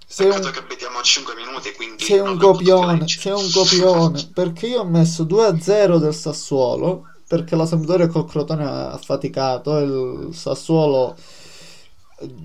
[0.06, 0.52] Sei un...
[0.52, 2.04] che abitiamo a 5 minuti, quindi...
[2.04, 7.66] Sei un copione, sei un copione, perché io ho messo 2-0 del Sassuolo perché la
[7.66, 11.16] Sampdoria col Crotone ha faticato il Sassuolo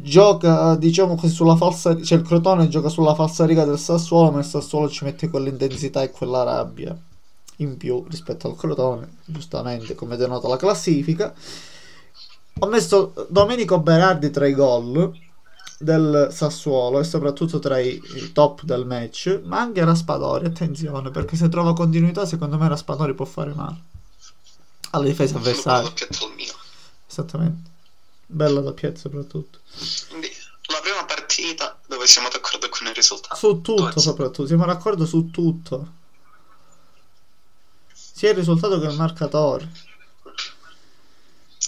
[0.03, 4.39] gioca diciamo così sulla falsa cioè il Crotone gioca sulla falsa riga del Sassuolo ma
[4.41, 6.97] il Sassuolo ci mette quell'intensità e quella rabbia
[7.57, 11.33] in più rispetto al Crotone giustamente come denota la classifica.
[12.63, 15.13] Ho messo Domenico Berardi tra i gol
[15.79, 21.37] del Sassuolo e soprattutto tra i, i, top del match ma anche Raspadori attenzione perché
[21.37, 23.90] se trova continuità secondo me Raspadori può fare male
[24.91, 25.93] alla difesa avversaria.
[27.09, 27.71] Esattamente.
[28.27, 29.59] Bella doppietta soprattutto.
[30.09, 30.31] Quindi,
[30.67, 33.35] la prima partita dove siamo d'accordo con il risultato.
[33.35, 35.99] Su tutto soprattutto, siamo d'accordo su tutto.
[37.93, 39.69] Sia il risultato che il marcatore.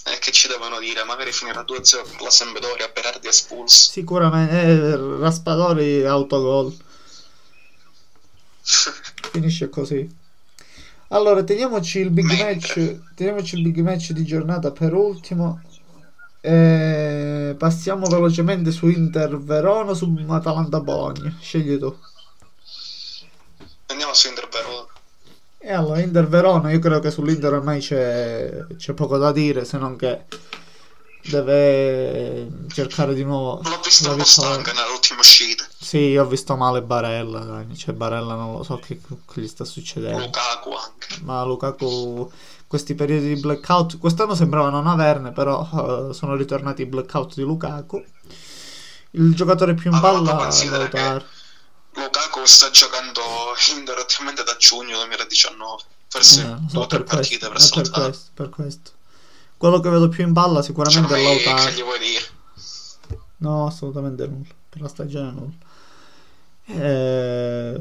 [0.05, 1.03] E che ci devono dire?
[1.03, 3.91] Magari finirà 2-0 per la Sampdoria, Berardi espulso.
[3.91, 6.75] Sicuramente, eh, Raspadori autogol.
[9.31, 10.21] Finisce così.
[11.13, 15.61] Allora, teniamoci il big match, teniamoci il big match di giornata per ultimo.
[16.41, 21.31] E passiamo velocemente su Inter Verona o su Atalanta Bologna.
[21.39, 21.95] Scegli tu.
[23.85, 24.87] Andiamo su Inter Verona.
[25.59, 29.77] E allora, Inter Verona, io credo che sull'Inter ormai c'è, c'è poco da dire, se
[29.77, 30.23] non che
[31.25, 33.61] deve cercare di nuovo.
[33.63, 35.65] L'ho visto un po' stanca nell'ultima uscita.
[35.79, 40.25] Sì ho visto male Barella cioè Barella non lo so che, che gli sta succedendo.
[40.25, 41.07] Lukaku anche.
[41.21, 42.31] Ma Lukaku
[42.67, 47.43] questi periodi di blackout quest'anno sembrava non averne però uh, sono ritornati i blackout di
[47.43, 48.03] Lukaku.
[49.11, 51.25] Il giocatore più in palla è Lautaro.
[51.95, 53.21] Lukaku sta giocando
[53.77, 58.49] indirettamente da giugno 2019 forse eh, so, due o tre partite per, per questo, per
[58.49, 58.91] questo
[59.63, 61.69] quello che vedo più in palla sicuramente cioè, è Lautaro.
[61.69, 62.25] Che gli vuoi dire?
[63.37, 64.53] No, assolutamente nulla.
[64.67, 65.53] Per la stagione nulla.
[66.65, 67.77] Eh,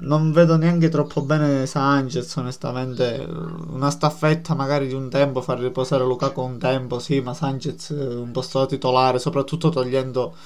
[0.00, 3.26] non vedo neanche troppo bene Sanchez, onestamente.
[3.26, 8.30] Una staffetta magari di un tempo, far riposare Lukaku un tempo, sì, ma Sanchez un
[8.30, 10.36] posto da titolare, soprattutto togliendo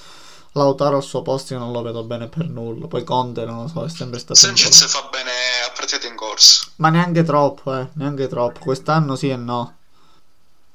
[0.53, 2.87] Lautaro al suo posto, io non lo vedo bene per nulla.
[2.87, 4.35] Poi Conte, non lo so, è sempre stato...
[4.35, 5.31] Sanchez fa bene
[5.67, 6.67] a partite in corso.
[6.77, 8.61] Ma neanche troppo, eh, neanche troppo.
[8.61, 9.79] Quest'anno sì e no.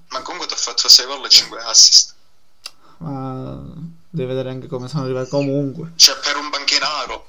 [0.09, 2.15] Ma comunque ti ha fatto 6 gol e 5 assist.
[2.99, 3.61] Ma
[4.09, 5.29] devi vedere anche come sono arrivati.
[5.29, 5.91] Comunque.
[5.95, 7.27] Cioè, per un banchinaro.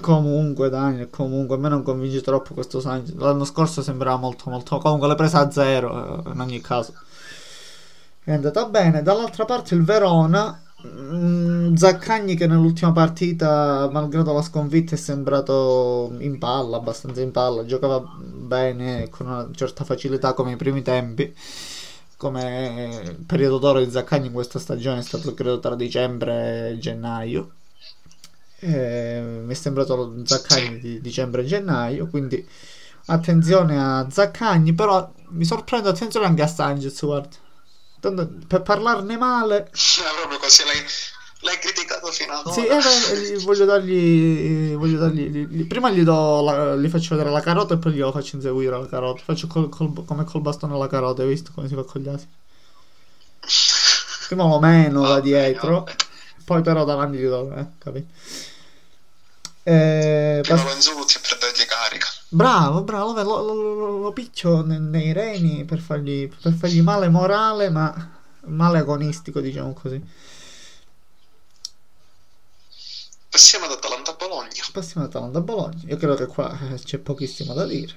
[0.00, 3.14] Comunque, Daniel, comunque, a me non convince troppo questo Sanchez.
[3.16, 4.78] L'anno scorso sembrava molto, molto.
[4.78, 6.94] Comunque, l'hai presa a zero, eh, in ogni caso.
[8.24, 9.02] È andata bene.
[9.02, 10.62] Dall'altra parte, il Verona.
[10.86, 17.66] Mm, Zaccagni che nell'ultima partita, malgrado la sconfitta, è sembrato in palla, abbastanza in palla,
[17.66, 21.34] giocava bene con una certa facilità come i primi tempi
[22.20, 27.52] come periodo d'oro di Zaccagni in questa stagione è stato credo tra dicembre e gennaio.
[28.58, 32.46] E mi è sembrato Zaccagni di dicembre e gennaio, quindi
[33.06, 37.36] attenzione a Zaccagni, però mi sorprende attenzione anche a Sanchez, guarda.
[38.00, 39.64] Per parlarne male...
[39.64, 39.70] È
[40.20, 40.62] proprio così,
[41.42, 42.52] L'hai criticato fino ad ora.
[42.52, 44.74] Sì, eh, voglio dargli.
[44.74, 48.12] Voglio dargli gli, prima gli, do la, gli faccio vedere la carota e poi glielo
[48.12, 49.22] faccio inseguire la carota.
[49.24, 52.08] Faccio col, col, come col bastone la carota, hai visto come si fa con gli
[52.08, 52.30] asini?
[54.26, 55.88] Prima lo meno da dietro,
[56.44, 58.12] poi però davanti gli do, eh, capito?
[59.62, 62.06] Eh, prima lo insulti e prendergli carica.
[62.28, 67.08] Bravo, bravo, lo, lo, lo, lo picchio nei, nei reni per fargli, per fargli male
[67.08, 70.00] morale, ma male agonistico, diciamo così.
[73.30, 74.66] Passiamo ad Atalanta Bologna.
[74.72, 75.80] Passiamo ad Atalanta Bologna.
[75.86, 77.96] Io credo che qua eh, c'è pochissimo da dire.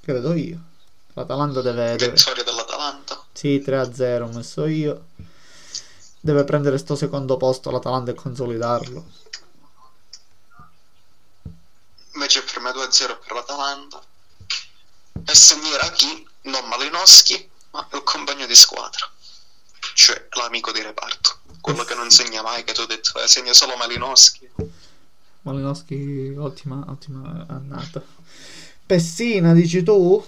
[0.00, 0.60] Credo io.
[1.14, 1.96] L'Atalanta deve.
[1.96, 2.12] deve...
[2.12, 3.20] Vittoria dell'Atalanta.
[3.32, 5.06] Sì, 3-0 ho messo io.
[6.20, 9.04] Deve prendere sto secondo posto l'Atalanta e consolidarlo.
[12.14, 14.00] Invece per me 2-0 per l'Atalanta.
[15.26, 16.28] E segnerà chi?
[16.42, 19.10] Non Malinowski, ma il compagno di squadra.
[19.94, 23.54] Cioè l'amico di reparto quello che non segna mai, che ti ho detto, eh, segna
[23.54, 24.50] solo Malinowski.
[25.42, 28.02] Malinowski, ottima, ottima annata.
[28.84, 30.22] Pessina, dici tu?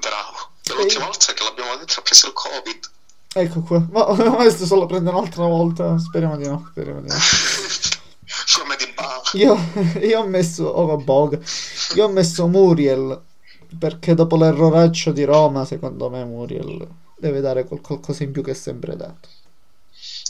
[0.00, 0.50] Bravo.
[0.76, 1.06] L'ultima e...
[1.06, 2.90] volta che l'abbiamo detto ha preso il Covid.
[3.34, 3.86] Ecco qua.
[3.90, 4.04] Ma
[4.36, 5.98] questo solo prende un'altra volta.
[5.98, 6.68] Speriamo di no.
[6.70, 7.14] Speriamo di no.
[8.58, 9.22] Come di bala.
[9.32, 9.58] Io,
[10.06, 10.64] io ho messo.
[10.64, 11.42] Oh, bog.
[11.96, 13.20] Io ho messo Muriel.
[13.76, 18.52] Perché dopo l'erroraccio di Roma, secondo me Muriel deve dare qual- qualcosa in più che
[18.52, 19.28] è sempre dato.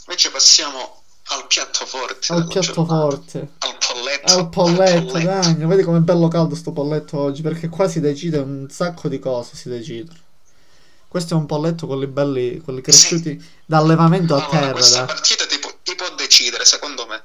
[0.06, 2.32] Invece passiamo al piatto forte.
[2.32, 3.00] Al piatto giornata.
[3.00, 3.48] forte.
[3.58, 4.34] Al polletto.
[4.34, 5.66] Al polletto, al Daniel.
[5.66, 9.56] Vedi com'è bello caldo sto polletto oggi, perché qua si decide un sacco di cose,
[9.56, 10.18] si decidono.
[11.08, 13.48] Questo è un polletto quelli belli, quelli cresciuti sì.
[13.64, 14.72] da allevamento allora, a terra.
[14.72, 15.04] Questa da...
[15.06, 17.22] partita ti può, ti può, decidere, secondo me.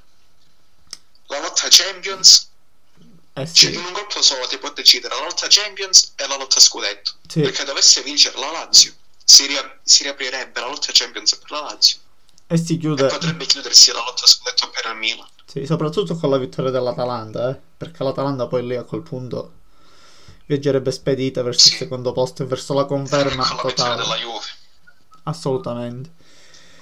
[1.27, 2.49] La lotta Champions.
[3.33, 3.53] Eh sì.
[3.53, 7.13] Cioè, in un colpo solo ti può decidere la lotta Champions e la lotta Scudetto.
[7.27, 7.41] Sì.
[7.41, 8.93] Perché dovesse vincere la Lazio
[9.31, 11.99] si, ria- si riaprirebbe la lotta Champions per la Lazio.
[12.47, 13.05] E si chiude.
[13.05, 15.27] E potrebbe chiudersi la lotta scudetto per il Milan.
[15.45, 17.59] Sì, soprattutto con la vittoria dell'Atalanta, eh?
[17.77, 19.53] perché l'Atalanta poi lì a quel punto
[20.45, 21.71] viaggerebbe spedita verso sì.
[21.73, 24.01] il secondo posto e verso la conferma con la totale.
[24.01, 24.45] della Juve.
[25.23, 26.11] Assolutamente.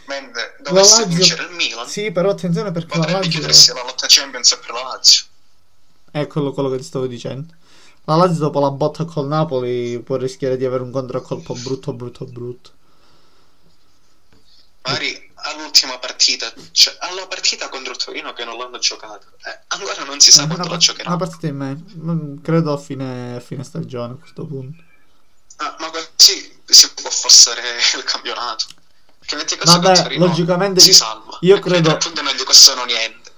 [0.07, 1.15] Mentre dovesse Lazio...
[1.15, 1.87] vincere il Milan.
[1.87, 5.25] Sì, però attenzione perché la Lazio chiudersi la lotta Champions per la Lazio.
[6.09, 7.53] È quello, quello che ti stavo dicendo.
[8.09, 12.25] La Lazio dopo la botta col Napoli può rischiare di avere un contraccolpo brutto, brutto,
[12.25, 12.71] brutto.
[14.81, 20.19] Magari all'ultima partita, cioè alla partita contro Torino che non l'hanno giocato, eh, ancora non
[20.19, 21.15] si sa eh, quando la giocheranno.
[21.15, 24.83] Una partita in meno, credo a fine, a fine stagione a questo punto.
[25.57, 27.61] Ah, ma così si può affossare
[27.95, 28.65] il campionato.
[29.19, 31.37] Perché metti Vabbè, logicamente si salva.
[31.41, 31.91] Io credo...
[31.91, 33.29] Appunto non gli costano niente.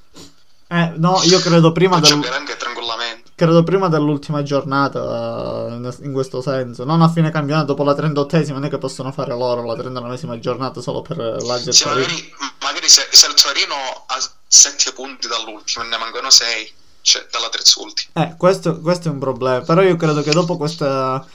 [0.68, 2.14] Eh, no, io credo prima del...
[2.32, 3.11] anche tranquillamente.
[3.42, 6.84] Credo prima dell'ultima giornata, in questo senso.
[6.84, 10.38] Non a fine campionato, dopo la 38esima, non è che possono fare loro la 39esima
[10.38, 13.74] giornata solo per Lazio sì, magari, magari se, se, il Torino
[14.06, 18.28] ha 7 punti dall'ultimo e ne mancano 6, cioè dalla terzultima.
[18.28, 19.62] Eh, questo, questo è un problema.
[19.62, 21.26] Però io credo che dopo questa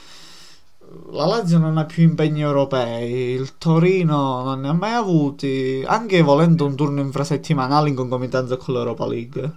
[1.11, 6.21] la Lazio non ha più impegni europei, il Torino non ne ha mai avuti, anche
[6.21, 9.55] volendo un turno infrasettimanale in concomitanza con l'Europa League.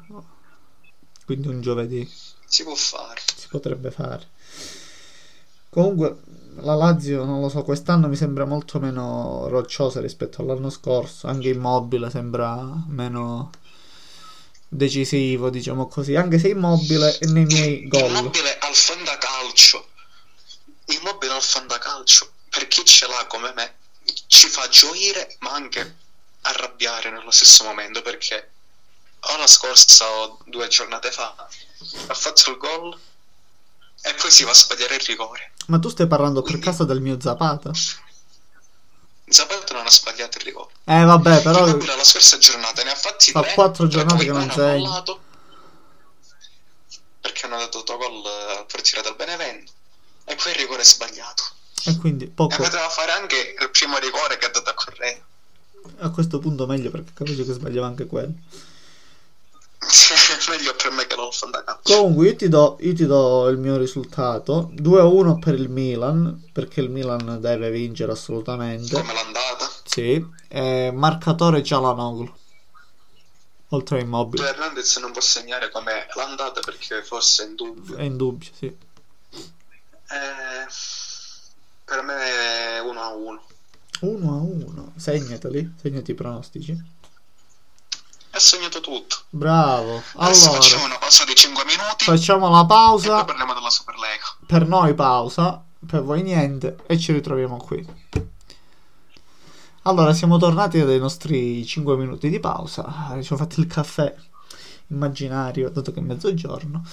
[1.25, 2.11] Quindi un giovedì.
[2.51, 3.21] Si può fare.
[3.37, 4.27] Si potrebbe fare.
[5.69, 6.21] Comunque
[6.57, 11.49] la Lazio, non lo so, quest'anno mi sembra molto meno rocciosa rispetto all'anno scorso, anche
[11.49, 13.53] immobile sembra meno
[14.67, 18.11] decisivo, diciamo così, anche se immobile nei miei gol.
[18.11, 19.87] Immobile al fondacalcio
[20.95, 23.77] immobile al fantacalcio per chi ce l'ha come me
[24.27, 25.97] ci fa gioire ma anche
[26.43, 28.51] arrabbiare nello stesso momento perché
[29.21, 31.35] o la scorsa o due giornate fa
[32.07, 32.99] ha fatto il gol
[34.03, 35.53] e poi si va a sbagliare il rigore.
[35.67, 37.71] Ma tu stai parlando Quindi- per caso del mio Zapata?
[39.29, 40.73] Zapata non ha sbagliato il rigore.
[40.85, 44.25] Eh vabbè, però Immobile la scorsa giornata ne ha fatti Fa tre, quattro e giornate
[44.25, 45.21] che non annullato,
[47.21, 49.73] perché hanno dato autogol al portiere del Benevento
[50.25, 51.45] e poi il rigore è sbagliato.
[51.85, 55.19] e quindi E poco poteva fare anche il primo rigore che ha dato a Correa.
[55.99, 58.33] a questo punto meglio perché capisco che sbagliava anche quello.
[60.51, 61.97] Meglio per me che non fantacalcio.
[61.97, 66.81] Comunque io ti do, io ti do il mio risultato 2-1 per il Milan perché
[66.81, 68.95] il Milan deve vincere assolutamente.
[68.95, 69.71] Come l'andata.
[69.85, 72.39] Sì, e marcatore Cialanoglu.
[73.73, 74.49] Oltre a immobile.
[74.49, 77.97] Hernandez non può segnare come l'andata perché forse è in dubbio.
[77.97, 78.67] È in dubbio, sì.
[78.67, 80.67] Eh,
[81.85, 83.43] per me è 1 a 1.
[84.01, 84.93] 1 a 1.
[84.97, 86.77] Segnateli, segnati i pronostici.
[88.33, 89.17] Ha segnato tutto.
[89.31, 90.03] Bravo.
[90.17, 93.25] Adesso facciamo Allora, una pausa di 5 minuti facciamo la e pausa.
[93.25, 94.25] parliamo della Superlega.
[94.47, 97.85] Per noi pausa, per voi niente e ci ritroviamo qui.
[99.83, 102.85] Allora, siamo tornati dai nostri 5 minuti di pausa.
[103.15, 104.15] Ci siamo fatti il caffè
[104.89, 106.85] immaginario, dato che è mezzogiorno.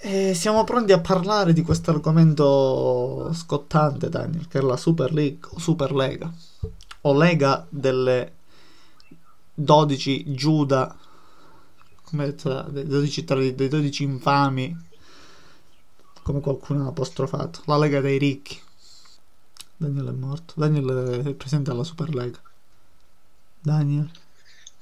[0.00, 5.48] E siamo pronti a parlare di questo argomento scottante, Daniel, che è la Super League
[5.50, 6.32] o Superlega
[7.02, 8.32] o Lega delle
[9.54, 10.96] 12 Giuda,
[12.04, 14.76] come detto, dei 12, tra- dei 12 infami,
[16.22, 18.60] come qualcuno ha apostrofato, la Lega dei ricchi.
[19.76, 20.54] Daniel è morto.
[20.56, 22.40] Daniel è presente alla Superlega.
[23.60, 24.10] Daniel.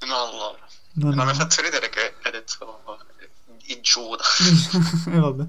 [0.06, 0.58] No, allora.
[0.94, 2.84] Non Non mi è ha fatto ridere che hai detto
[3.20, 4.22] eh, i Giuda.
[5.10, 5.46] e vabbè.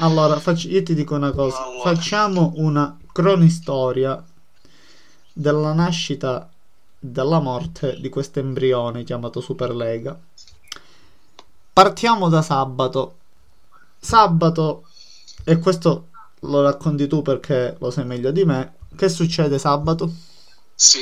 [0.00, 1.64] Allora, faccio- io ti dico una cosa.
[1.64, 1.94] Allora.
[1.94, 4.22] Facciamo una cronistoria
[5.32, 6.48] della nascita
[6.98, 10.18] della morte di questo embrione chiamato Superlega.
[11.72, 13.16] Partiamo da sabato.
[14.00, 14.86] Sabato,
[15.44, 16.08] e questo
[16.40, 18.74] lo racconti tu perché lo sai meglio di me.
[18.96, 20.12] Che succede sabato?
[20.74, 21.00] Sì,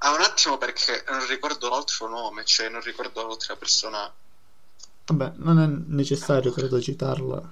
[0.00, 4.12] ah, un attimo perché non ricordo l'altro nome, cioè non ricordo l'altra persona.
[5.06, 7.42] Vabbè, non è necessario credo citarla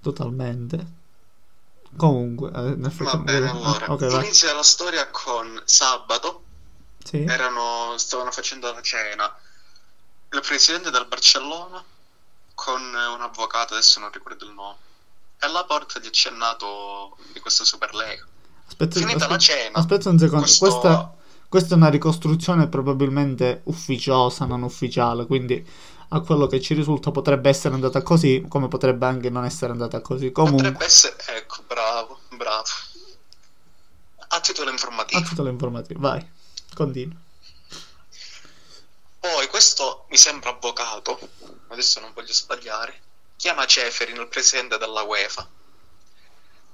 [0.00, 0.98] totalmente.
[1.96, 3.24] Comunque, eh, nel Va frattempo...
[3.24, 3.92] bene, ah, allora.
[3.92, 4.24] ok, vai.
[4.24, 6.44] Inizia la storia con sabato,
[7.04, 7.24] Sì.
[7.24, 9.34] erano, stavano facendo la cena
[10.32, 11.82] il presidente del Barcellona
[12.54, 14.76] con un avvocato, adesso non ricordo il nome,
[15.40, 18.24] e alla porta gli ha accennato di questa Superlega.
[18.68, 20.44] Aspetta, Finita la aspetta- cena, aspetta un secondo.
[20.44, 21.14] questo- Questa,
[21.48, 25.66] questa è una ricostruzione probabilmente ufficiosa, non ufficiale, quindi
[26.12, 30.00] a quello che ci risulta potrebbe essere andata così, come potrebbe anche non essere andata
[30.00, 30.30] così.
[30.30, 31.16] Comunque, potrebbe essere...
[31.36, 32.64] Ecco, bravo, bravo.
[34.28, 35.22] A titolo a informativo.
[35.22, 36.24] titolo informativo, vai,
[36.74, 37.16] continua.
[39.20, 41.18] Poi questo mi sembra avvocato,
[41.68, 43.00] adesso non voglio sbagliare,
[43.36, 45.48] chiama Ceferin, il presidente della UEFA,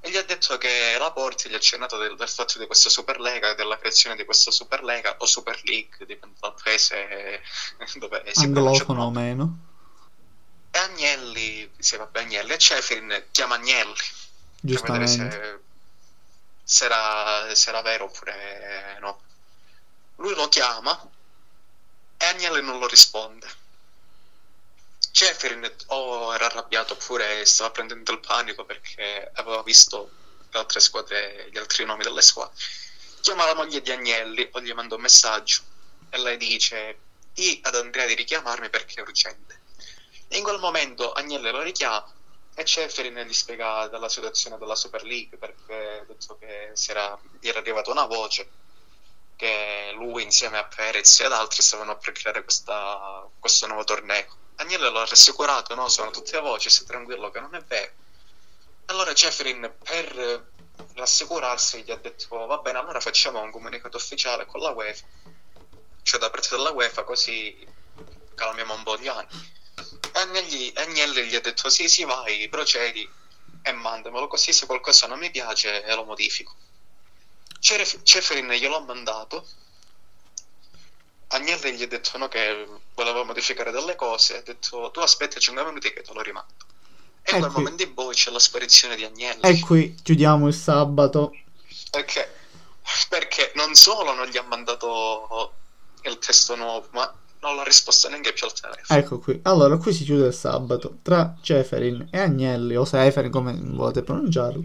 [0.00, 2.88] e gli ha detto che la Porti gli ha accennato del, del fatto di questa
[2.88, 7.42] Superlega, della creazione di questa Superlega o Super League, dipende dal paese
[7.98, 9.58] dove si Anglofono o meno,
[10.70, 13.94] E Agnelli, sì vabbè Agnelli, e Ceferin chiama Agnelli
[14.60, 15.30] per vedere giustamente.
[15.30, 15.58] se,
[16.62, 19.24] se era, se era vero oppure no.
[20.16, 20.98] Lui lo chiama
[22.16, 23.64] e Agnelli non lo risponde.
[25.10, 30.10] Ceferin o era arrabbiato oppure stava prendendo il panico perché aveva visto
[30.50, 32.54] le altre squadre, gli altri nomi delle squadre.
[33.20, 35.62] Chiama la moglie di Agnelli o gli manda un messaggio
[36.10, 36.98] e lei dice
[37.32, 39.60] di ad Andrea di richiamarmi perché è urgente.
[40.28, 42.10] E in quel momento Agnelli lo richiama
[42.54, 47.58] e Ceferin gli spiega della situazione della Super League perché detto che era, gli era
[47.58, 48.48] arrivata una voce
[49.36, 54.26] che lui insieme a Perez e ad altri stavano per creare questa- questo nuovo torneo.
[54.56, 55.88] Agnello l'ha rassicurato, no?
[55.88, 57.92] Sono tutte a voci, stai tranquillo che non è vero.
[58.86, 60.52] Allora Ceferin per
[60.94, 65.04] rassicurarsi gli ha detto va bene, allora facciamo un comunicato ufficiale con la UEFA,
[66.02, 67.66] cioè da parte della UEFA così
[68.34, 69.54] calmiamo un po' gli anni.
[70.12, 73.08] Agnelli, Agnelli gli ha detto sì sì vai, procedi
[73.62, 76.56] e mandamelo così se qualcosa non mi piace lo modifico.
[77.58, 79.44] Ceref- Ceferin gliel'ho mandato.
[81.28, 85.64] Agnelli gli ha detto no che voleva modificare delle cose, ha detto tu aspetta 5
[85.64, 86.52] minuti che te lo rimando.
[87.22, 89.40] E E quel qui- momento in poi c'è la sparizione di Agnelli.
[89.42, 91.32] E qui chiudiamo il sabato.
[91.90, 92.32] Perché,
[93.08, 95.52] perché non solo non gli ha mandato
[96.02, 98.98] il testo nuovo, ma non l'ha risposto neanche più al telefono.
[99.00, 99.40] Ecco qui.
[99.42, 104.62] Allora, qui si chiude il sabato tra Ceferin e Agnelli, o Seferin, come volete pronunciarlo.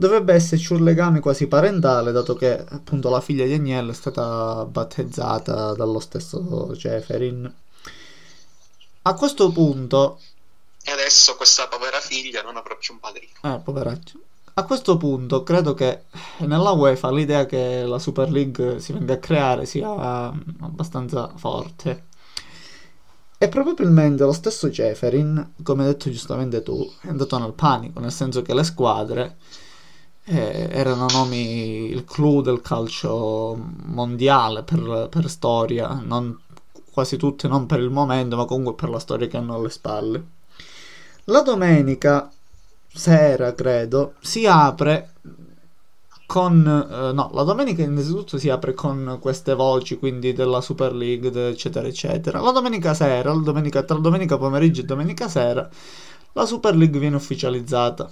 [0.00, 4.64] Dovrebbe esserci un legame quasi parentale, dato che appunto la figlia di Agnello è stata
[4.64, 7.54] battezzata dallo stesso Ceferin.
[9.02, 10.18] A questo punto...
[10.82, 13.32] E adesso questa povera figlia non avrà più un padrino.
[13.42, 14.18] Eh, poveraccio.
[14.54, 16.04] A questo punto credo che
[16.38, 22.04] nella UEFA l'idea che la Super League si venga a creare sia abbastanza forte.
[23.36, 28.12] E probabilmente lo stesso Ceferin, come hai detto giustamente tu, è andato nel panico, nel
[28.12, 29.36] senso che le squadre
[30.30, 36.38] eh, erano nomi, il clou del calcio mondiale per, per storia, non,
[36.92, 40.24] quasi tutte non per il momento, ma comunque per la storia che hanno alle spalle.
[41.24, 42.30] La domenica
[42.86, 45.14] sera, credo, si apre
[46.26, 51.48] con eh, no, la domenica innanzitutto si apre con queste voci, quindi della Super League,
[51.48, 52.40] eccetera, eccetera.
[52.40, 55.68] La domenica sera, la domenica, tra domenica pomeriggio e domenica sera,
[56.34, 58.08] la Super League viene ufficializzata.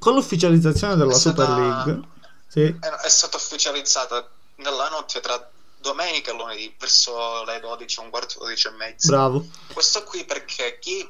[0.00, 2.00] Con l'ufficializzazione della stata, Super League,
[2.48, 2.62] sì.
[2.80, 8.38] è, è stata ufficializzata nella notte tra domenica e lunedì, verso le 12, un quarto,
[8.40, 9.08] 12 e mezza.
[9.08, 9.46] Bravo.
[9.72, 11.08] Questo qui perché chi,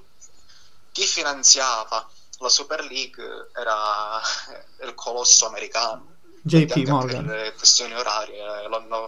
[0.93, 4.21] chi finanziava la Super League era
[4.85, 6.17] il colosso americano.
[6.43, 7.27] JP Morgan.
[7.27, 9.07] Per questioni orarie l'hanno,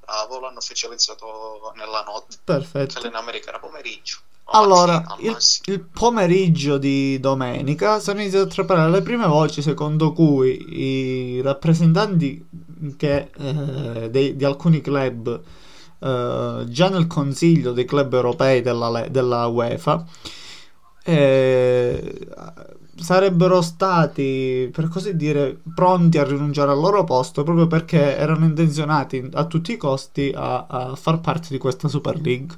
[0.00, 2.38] bravo, l'hanno ufficializzato nella notte.
[2.42, 3.06] Perfetto.
[3.06, 4.18] In America era pomeriggio.
[4.54, 5.36] Allora, il,
[5.66, 12.44] il, pomeriggio di domenica sono iniziate a trapelare le prime voci secondo cui i rappresentanti
[12.96, 15.40] che, eh, dei, di alcuni club
[16.00, 20.04] eh, già nel consiglio dei club europei della, della UEFA
[21.04, 22.28] eh,
[22.94, 29.28] sarebbero stati, per così dire, pronti a rinunciare al loro posto proprio perché erano intenzionati
[29.32, 32.56] a tutti i costi a, a far parte di questa Super League.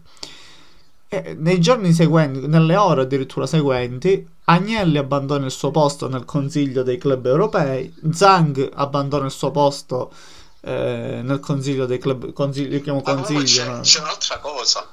[1.23, 6.83] E nei giorni seguenti, nelle ore addirittura seguenti, Agnelli abbandona il suo posto nel Consiglio
[6.83, 10.13] dei club europei, Zhang abbandona il suo posto
[10.61, 13.45] eh, nel Consiglio dei club, consiglio, chiamo consiglio.
[13.45, 13.81] C'è, no?
[13.81, 14.89] c'è, un'altra cosa,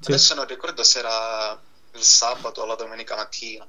[0.00, 0.10] sì.
[0.10, 1.60] adesso non ricordo se era
[1.92, 3.64] il sabato o la domenica mattina.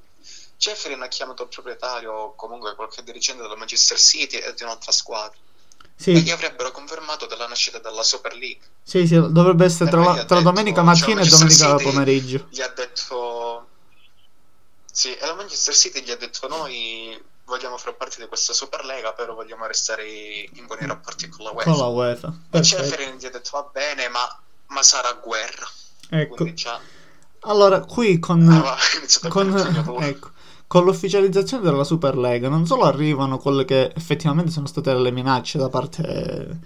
[0.57, 4.91] Jeffrey ha chiamato il proprietario o comunque qualche dirigente della Manchester City e di un'altra
[4.91, 5.37] squadra
[6.01, 6.11] sì.
[6.13, 8.65] e gli avrebbero confermato della nascita della Super League.
[8.81, 12.47] Sì, sì, dovrebbe essere tra, la, tra detto, domenica mattina cioè, e domenica City pomeriggio.
[12.49, 13.67] Gli ha detto...
[14.91, 19.13] Sì, e la Manchester City gli ha detto noi vogliamo far parte di questa Superlega,
[19.13, 21.69] però vogliamo restare in buoni rapporti con la UEFA.
[21.69, 22.33] Con la UEFA.
[22.49, 25.69] E Ceferin gli ha detto va bene, ma, ma sarà guerra.
[26.09, 26.51] Ecco.
[26.53, 26.79] Già...
[27.41, 28.49] Allora, qui con...
[28.49, 28.77] Ah,
[29.29, 30.31] con ecco
[30.71, 35.67] con l'ufficializzazione della Superlega non solo arrivano quelle che effettivamente sono state le minacce da
[35.67, 36.59] parte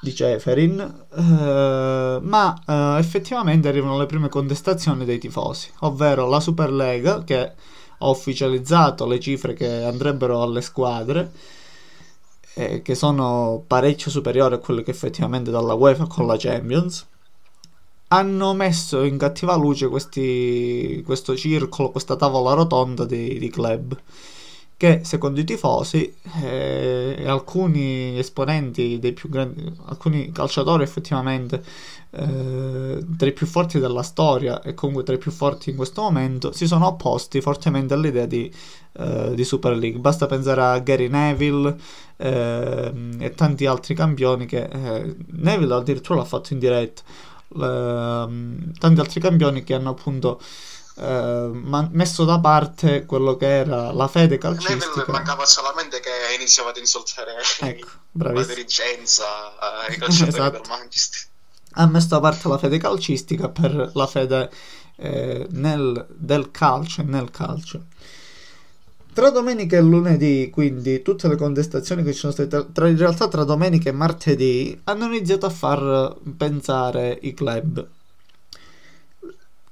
[0.00, 7.24] di Ceferin, eh, ma eh, effettivamente arrivano le prime contestazioni dei tifosi, ovvero la Superlega
[7.24, 7.52] che
[7.98, 11.32] ha ufficializzato le cifre che andrebbero alle squadre,
[12.54, 17.04] eh, che sono parecchio superiori a quelle che effettivamente dalla UEFA con la Champions
[18.12, 23.96] hanno messo in cattiva luce questi, questo circolo, questa tavola rotonda di, di club
[24.80, 31.62] che secondo i tifosi eh, e alcuni esponenti dei più grandi, alcuni calciatori effettivamente
[32.12, 36.00] eh, tra i più forti della storia e comunque tra i più forti in questo
[36.00, 38.50] momento si sono opposti fortemente all'idea di,
[38.92, 40.00] eh, di Super League.
[40.00, 41.76] Basta pensare a Gary Neville
[42.16, 47.02] eh, e tanti altri campioni che eh, Neville addirittura l'ha fatto in diretta
[47.58, 50.40] Ehm, tanti altri campioni che hanno appunto
[50.96, 51.50] eh,
[51.90, 55.04] messo da parte quello che era la fede calcistica.
[55.06, 59.24] A mancava solamente che iniziava ad insultare ecco, la dirigenza,
[59.88, 60.50] i calciatori esatto.
[60.50, 61.28] del Manchester.
[61.72, 64.50] Ha messo da parte la fede calcistica per la fede
[64.96, 67.84] eh, nel, del calcio e nel calcio.
[69.12, 73.26] Tra domenica e lunedì, quindi tutte le contestazioni che ci sono state, tra, in realtà
[73.28, 77.86] tra domenica e martedì, hanno iniziato a far pensare i club.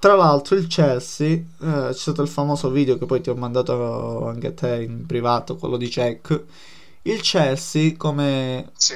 [0.01, 4.27] Tra l'altro il Chelsea, eh, c'è stato il famoso video che poi ti ho mandato
[4.27, 6.45] anche a te in privato, quello di Check,
[7.11, 8.95] il Chelsea, come sì.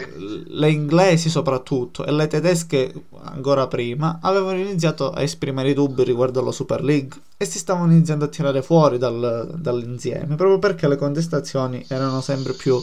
[0.48, 2.92] le inglesi soprattutto e le tedesche
[3.24, 8.24] ancora prima, avevano iniziato a esprimere dubbi riguardo alla Super League e si stavano iniziando
[8.24, 12.80] a tirare fuori dal, dall'insieme proprio perché le contestazioni erano sempre più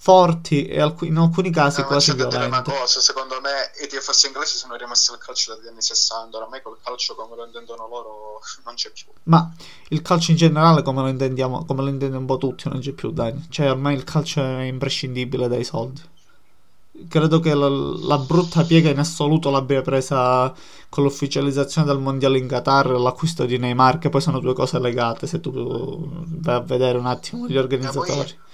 [0.00, 2.46] forti e in alcuni casi eh, quasi violente.
[2.46, 6.62] una cosa, secondo me i tifosi inglesi sono rimasti al calcio dagli anni 60, oramai
[6.62, 9.06] col calcio come lo intendono loro non c'è più.
[9.24, 9.52] Ma
[9.88, 12.92] il calcio in generale come lo intendiamo, come lo intendono un po' tutti non c'è
[12.92, 13.48] più, Dani.
[13.50, 16.00] Cioè ormai il calcio è imprescindibile dai soldi.
[17.08, 20.52] Credo che la, la brutta piega in assoluto l'abbia presa
[20.88, 24.78] con l'ufficializzazione del mondiale in Qatar e l'acquisto di Neymar, che poi sono due cose
[24.78, 25.50] legate se tu
[26.40, 28.46] vai a vedere un attimo gli organizzatori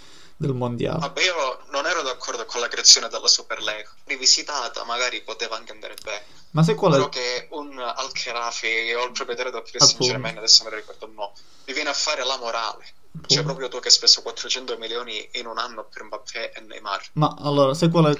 [0.46, 0.98] del mondiale.
[0.98, 3.90] Vabbè, io non ero d'accordo con la creazione della Superlega.
[4.04, 6.24] Rivisitata, magari poteva anche andare bene.
[6.50, 10.12] Ma se qual Quello che un Al-Kherafi o il proprietario del Paris Saint Appunto.
[10.12, 11.32] Germain, adesso me lo ricordo no,
[11.66, 12.84] mi viene a fare la morale.
[13.26, 17.10] Cioè, proprio tu che hai speso 400 milioni in un anno per Mbappé e Neymar.
[17.14, 18.18] Ma allora, sai qual è...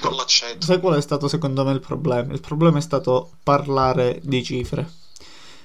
[0.58, 2.32] Sai qual è stato secondo me il problema?
[2.32, 4.88] Il problema è stato parlare di cifre.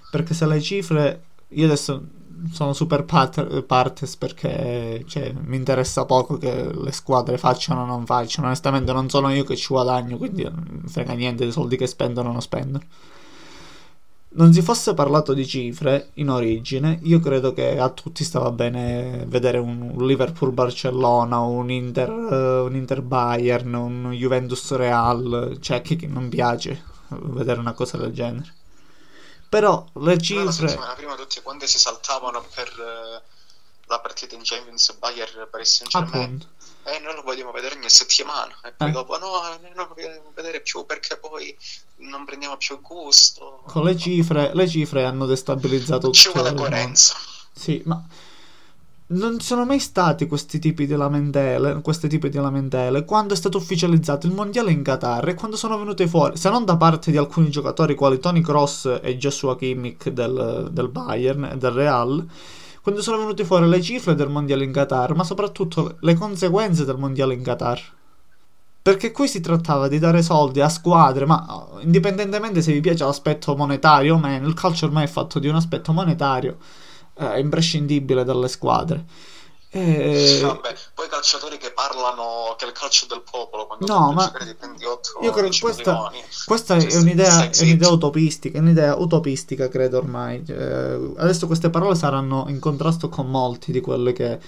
[0.10, 1.24] Perché se le cifre...
[1.54, 2.04] Io adesso
[2.52, 8.06] sono super pat- partes perché cioè, mi interessa poco che le squadre facciano o non
[8.06, 8.48] facciano.
[8.48, 11.88] Onestamente non sono io che ci guadagno, quindi non mi frega niente dei soldi che
[11.88, 12.84] spendono o non spendono.
[14.32, 19.26] Non si fosse parlato di cifre in origine, io credo che a tutti stava bene
[19.28, 26.80] vedere un Liverpool-Barcellona, un Inter, eh, un Inter-Bayern, un Juventus-Real, cioè a chi non piace
[27.10, 28.54] vedere una cosa del genere.
[29.50, 30.68] Però le la cifre...
[30.68, 33.22] settimana prima tutti quanti si saltavano per eh,
[33.88, 36.24] la partita in Champions Bayern Paris Saint Germain.
[36.24, 36.48] Appunto.
[36.84, 38.56] E noi lo vogliamo vedere ogni settimana.
[38.64, 38.92] E poi Eh.
[38.92, 41.56] dopo no, noi non lo vogliamo vedere più perché poi
[41.98, 43.64] non prendiamo più gusto.
[43.66, 46.70] Con le cifre, le cifre hanno destabilizzato Ci tutto vuole il mondo.
[46.70, 47.16] coerenza.
[47.54, 48.02] Sì, ma
[49.12, 53.38] non ci sono mai stati questi tipi di lamentele, questi tipi di lamentele quando è
[53.38, 57.10] stato ufficializzato il mondiale in Qatar e quando sono venute fuori, se non da parte
[57.10, 62.24] di alcuni giocatori quali Tony Cross e Joshua Kimmich del, del Bayern e del Real,
[62.84, 66.98] quando sono venute fuori le cifre del mondiale in Qatar, ma soprattutto le conseguenze del
[66.98, 67.82] mondiale in Qatar.
[68.82, 73.56] Perché qui si trattava di dare soldi a squadre, ma indipendentemente se vi piace l'aspetto
[73.56, 76.58] monetario o meno, il calcio ormai è fatto di un aspetto monetario
[77.20, 79.06] eh, imprescindibile dalle squadre.
[79.72, 84.12] E- Vabbè, poi i calciatori che parlano che è il calcio del popolo quando No,
[84.14, 86.12] ma giocare di 28 io credo 10 questa-.
[86.46, 90.44] Questa Cioè, è un'idea, è un'idea utopistica, è un'idea utopistica credo ormai.
[90.48, 94.40] Eh, adesso queste parole saranno in contrasto con molti di quelli che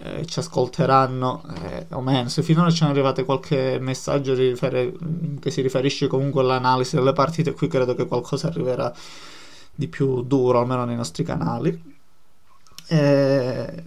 [0.00, 2.28] eh, ci ascolteranno, eh, o meno.
[2.28, 4.92] Se finora ci è arrivate qualche messaggio rifere-
[5.40, 8.92] che si riferisce comunque all'analisi delle partite, qui credo che qualcosa arriverà
[9.74, 11.96] di più duro, almeno nei nostri canali.
[12.88, 13.84] Eh,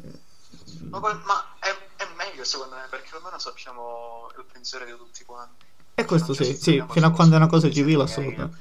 [0.90, 5.66] Ma, ma è, è meglio secondo me perché almeno sappiamo il pensiero di tutti quanti.
[5.96, 8.58] e questo sì, sì, fino a quando è una cosa civile, assolutamente.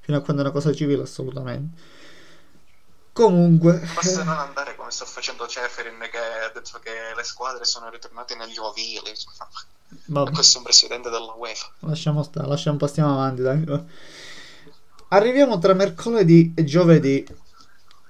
[0.00, 1.98] Fino a quando è una cosa civile, assolutamente.
[3.12, 7.90] Comunque, Basta non andare come sta facendo Ceferin che ha detto che le squadre sono
[7.90, 9.12] ritornate negli ovili.
[10.06, 10.32] Ma vabbè.
[10.32, 11.70] questo è un presidente della UEFA.
[11.80, 13.64] Lasciamo stare, lasciamo, passiamo avanti, dai.
[15.08, 17.26] Arriviamo tra mercoledì e giovedì,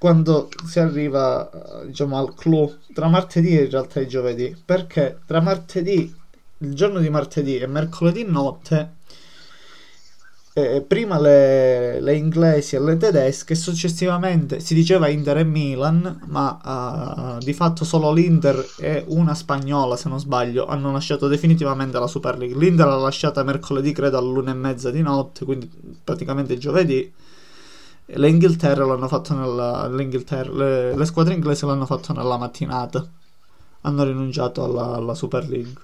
[0.01, 1.51] quando si arriva,
[1.85, 6.11] diciamo, al clou, tra martedì e in realtà giovedì, perché tra martedì,
[6.57, 8.95] il giorno di martedì e mercoledì notte,
[10.55, 17.37] eh, prima le, le inglesi e le tedesche, successivamente si diceva Inter e Milan, ma
[17.39, 22.07] eh, di fatto solo l'Inter e una spagnola, se non sbaglio, hanno lasciato definitivamente la
[22.07, 22.57] Super League.
[22.57, 25.71] L'Inter l'ha lasciata mercoledì, credo, all'una e mezza di notte, quindi
[26.03, 27.13] praticamente giovedì.
[28.13, 33.09] E Le Inghilterra l'hanno fatto nella, l'Inghilterra- le, le squadre inglesi l'hanno fatto nella mattinata.
[33.83, 35.81] Hanno rinunciato alla, alla Super League.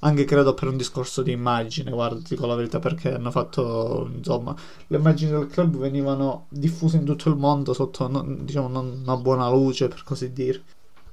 [0.00, 4.54] Anche credo per un discorso di immagine, guarda, dico la verità, perché hanno fatto, insomma,
[4.88, 9.16] le immagini del club venivano diffuse in tutto il mondo sotto, non- diciamo, non una
[9.16, 10.62] buona luce, per così dire.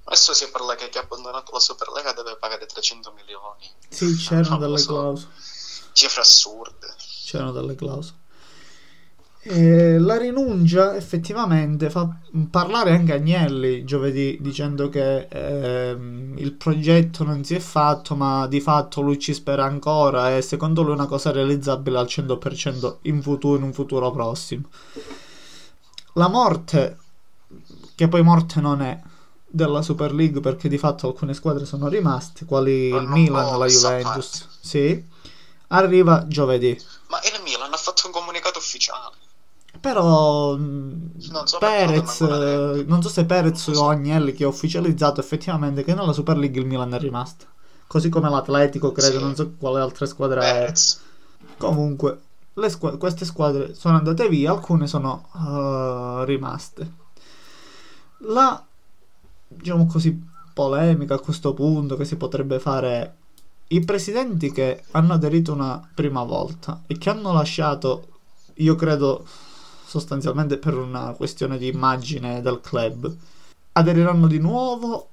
[0.03, 3.71] Adesso si parla che chi ha abbandonato la Superlega deve pagare 300 milioni.
[3.87, 4.87] Sì, c'erano delle so.
[4.87, 5.31] clausole.
[5.93, 6.87] Cifre assurde.
[7.23, 8.19] C'erano delle clausole.
[9.43, 12.07] E la rinuncia effettivamente fa
[12.51, 18.61] parlare anche Agnelli giovedì dicendo che ehm, il progetto non si è fatto, ma di
[18.61, 23.23] fatto lui ci spera ancora e secondo lui è una cosa realizzabile al 100% in
[23.23, 24.65] futuro, in un futuro prossimo.
[26.13, 26.97] La morte,
[27.95, 29.01] che poi morte non è,
[29.47, 33.65] della Super League perché di fatto alcune squadre sono rimaste, quali il Milan, po' la
[33.65, 35.03] Juventus, sì,
[35.69, 36.79] arriva giovedì.
[37.07, 39.20] Ma il Milan ha fatto un comunicato ufficiale.
[39.81, 42.21] Però mh, Non so Perez,
[42.85, 46.67] non so se Perez o Agnelli che ha ufficializzato effettivamente che nella Super League il
[46.67, 47.45] Milan è rimasto.
[47.87, 49.23] Così come l'Atletico, credo, Sì.
[49.23, 50.39] non so quale altre squadre.
[50.39, 51.01] Perez.
[51.57, 52.19] Comunque,
[52.53, 56.91] le squa- queste squadre sono andate via, alcune sono eh, rimaste.
[58.19, 58.63] La,
[59.47, 63.11] diciamo così, polemica a questo punto che si potrebbe fare è
[63.69, 68.07] i presidenti che hanno aderito una prima volta e che hanno lasciato,
[68.55, 69.25] io credo
[69.91, 73.13] sostanzialmente per una questione di immagine del club,
[73.73, 75.09] aderiranno di nuovo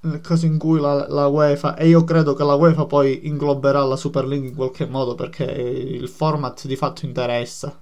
[0.00, 3.84] nel caso in cui la, la UEFA, e io credo che la UEFA poi ingloberà
[3.84, 7.78] la Super League in qualche modo perché il format di fatto interessa.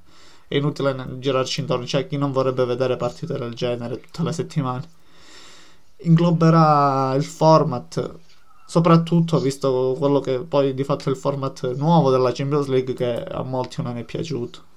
[0.48, 4.88] È inutile girarci intorno, c'è chi non vorrebbe vedere partite del genere tutte le settimane.
[5.98, 8.18] Ingloberà il format
[8.70, 13.24] Soprattutto visto quello che poi di fatto è il format nuovo della Champions League che
[13.24, 14.69] a molti non è piaciuto.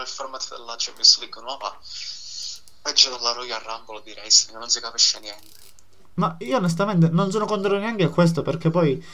[0.00, 1.78] Il format della Champions League nuova
[2.82, 5.58] peggio della Royal Rumble direi, non si capisce niente.
[6.14, 9.04] Ma io onestamente non sono contro neanche a questo perché poi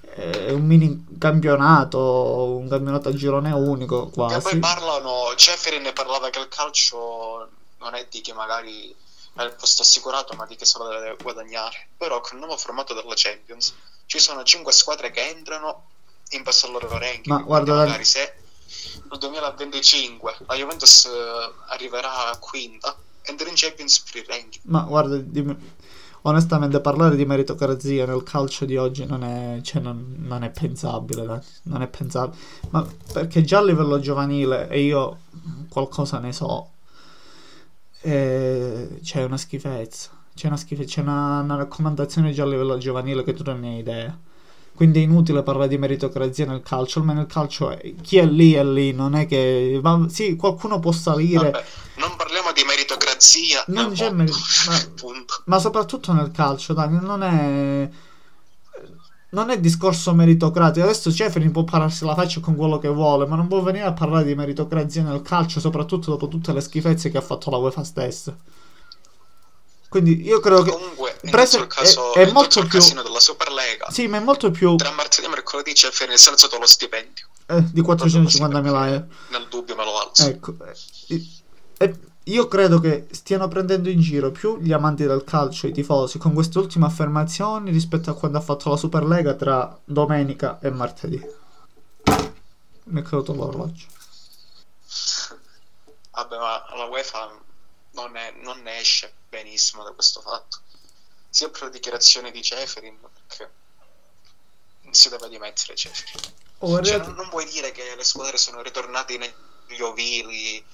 [0.00, 4.34] è un mini campionato, un campionato a girone unico quasi.
[4.36, 7.48] E poi parlano, Ceferin ne parlava che il calcio
[7.78, 8.94] non è di chi magari
[9.34, 11.88] ha il posto assicurato ma di chi se lo deve guadagnare.
[11.96, 13.74] Però con il nuovo formato della Champions
[14.06, 15.86] ci sono 5 squadre che entrano
[16.30, 17.26] in base al loro ranking.
[17.26, 18.34] Ma guarda, magari se
[19.10, 21.10] nel 2025 la Juventus eh,
[21.68, 24.64] arriverà quinta, entra in Champions il ranking.
[24.64, 25.56] Ma guarda, dimmi
[26.22, 31.42] onestamente parlare di meritocrazia nel calcio di oggi non è, cioè non, non è pensabile,
[31.62, 32.40] non è pensabile,
[32.70, 35.18] ma perché già a livello giovanile e io
[35.68, 36.70] qualcosa ne so,
[38.00, 43.22] eh, c'è una schifezza, c'è una schifezza, c'è una, una raccomandazione già a livello giovanile
[43.24, 44.26] che tu non hai idea.
[44.78, 48.52] Quindi è inutile parlare di meritocrazia nel calcio, almeno il calcio è, chi è lì
[48.52, 49.80] è lì, non è che...
[49.82, 51.50] Ma, sì, qualcuno può salire...
[51.50, 51.64] Vabbè,
[51.96, 53.64] non parliamo di meritocrazia.
[53.66, 54.70] Non c'è meritocrazia.
[55.02, 55.16] Ma,
[55.46, 57.90] ma, soprattutto nel calcio, dai, non è...
[59.30, 60.84] Non è discorso meritocratico.
[60.86, 63.92] Adesso Ceferin può pararsi la faccia con quello che vuole, ma non può venire a
[63.92, 67.82] parlare di meritocrazia nel calcio, soprattutto dopo tutte le schifezze che ha fatto la UEFA
[67.82, 68.36] stessa.
[69.88, 73.90] Quindi io credo che comunque preso, caso, è, è molto più della Superlega.
[73.90, 76.66] Sì, ma è molto più tra martedì e mercoledì c'è il si è alzato lo
[76.66, 77.26] stipendio.
[77.46, 79.06] Eh, di 450 mila euro.
[79.30, 80.26] Nel dubbio me lo alzo.
[80.26, 80.54] Ecco.
[81.06, 81.26] E,
[81.78, 86.18] e io credo che stiano prendendo in giro più gli amanti del calcio, i tifosi,
[86.18, 91.18] con queste ultime affermazioni rispetto a quando ha fatto la Superlega tra domenica e martedì.
[92.84, 93.86] Mi è caduto l'orologio.
[96.12, 97.30] Vabbè, ma la UEFA
[97.92, 100.58] non, è, non ne esce benissimo da questo fatto.
[101.30, 103.50] Sia per la dichiarazione di Ceferin, perché
[104.82, 106.32] non si deve dimettere Ceferin.
[106.58, 110.64] Oh, cioè, non, non, vuoi dire che le squadre sono ritornate negli ovili,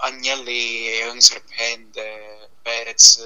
[0.00, 3.22] Agnelli è un serpente, Perez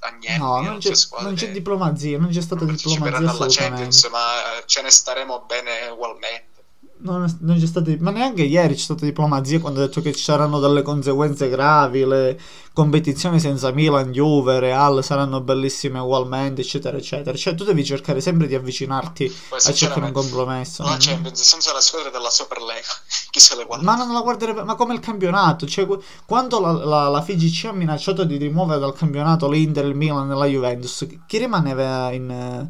[0.00, 3.56] Agnelli no, non c'è, non c'è, diplomazia, non c'è stata diplomazia assolutamente.
[3.56, 6.57] Champions, ma ce ne staremo bene ugualmente
[7.00, 10.22] non, non c'è stata, ma neanche ieri c'è stata diplomazia quando ha detto che ci
[10.22, 12.38] saranno delle conseguenze gravi, le
[12.72, 17.36] competizioni senza Milan, Juve, Real saranno bellissime ugualmente, eccetera, eccetera.
[17.36, 20.82] Cioè tu devi cercare sempre di avvicinarti Poi, a cercare un compromesso.
[20.82, 22.88] La Champions senza la squadra della Superlega,
[23.30, 23.84] chi se le guarda?
[23.84, 25.86] Ma non la guarderebbe, ma come il campionato, cioè
[26.26, 30.34] quando la, la, la FIGC ha minacciato di rimuovere dal campionato l'Inter, il Milan e
[30.34, 32.68] la Juventus, chi rimaneva in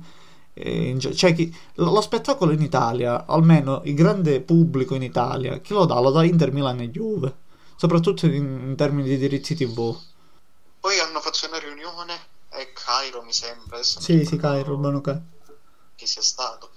[1.14, 5.98] cioè, chi, lo spettacolo in Italia, almeno il grande pubblico in Italia, chi lo dà?
[6.00, 7.34] Lo dà Inter, Milan e Juve,
[7.76, 9.96] soprattutto in, in termini di diritti TV.
[10.80, 12.14] Poi hanno fatto una riunione
[12.50, 13.82] e Cairo mi sembra.
[13.82, 15.22] Sì, sì, Cairo, Urbano Cairo.
[15.94, 16.70] Chi sia stato.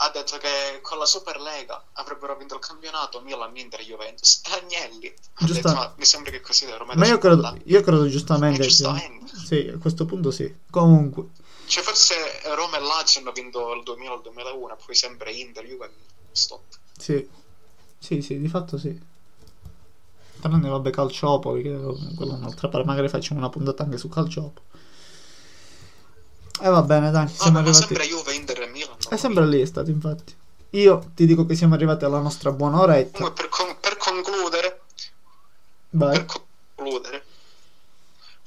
[0.00, 4.42] Ha detto che con la Superlega avrebbero vinto il campionato Milan, Inter e Juventus.
[4.46, 8.62] E Agnelli detto, ma mi sembra che così Roma Ma io credo, io credo giustamente.
[8.62, 9.36] giustamente.
[9.36, 10.54] Sì, a questo punto sì.
[10.70, 11.30] Comunque.
[11.68, 12.14] Cioè, forse
[12.54, 15.90] Roma e Lazio hanno vinto il 2000 il 2001, poi sempre Inter, Juve,
[16.32, 16.62] stop.
[16.96, 17.28] Sì,
[17.98, 18.98] sì, sì, di fatto sì.
[20.40, 21.78] Tranne, vabbè, Calciopoli, che
[22.16, 24.66] quella è un'altra parte, magari facciamo una puntata anche su Calciopoli.
[26.60, 27.84] E eh, va bene, dai, siamo arrivati...
[27.84, 28.96] sempre Juve, Inter e Milan.
[29.06, 30.34] È sempre lì, è stato, infatti.
[30.70, 33.18] Io ti dico che siamo arrivati alla nostra buona oretta.
[33.18, 34.80] Comunque, per, con- per concludere...
[35.90, 36.12] Vai.
[36.12, 36.47] Per concludere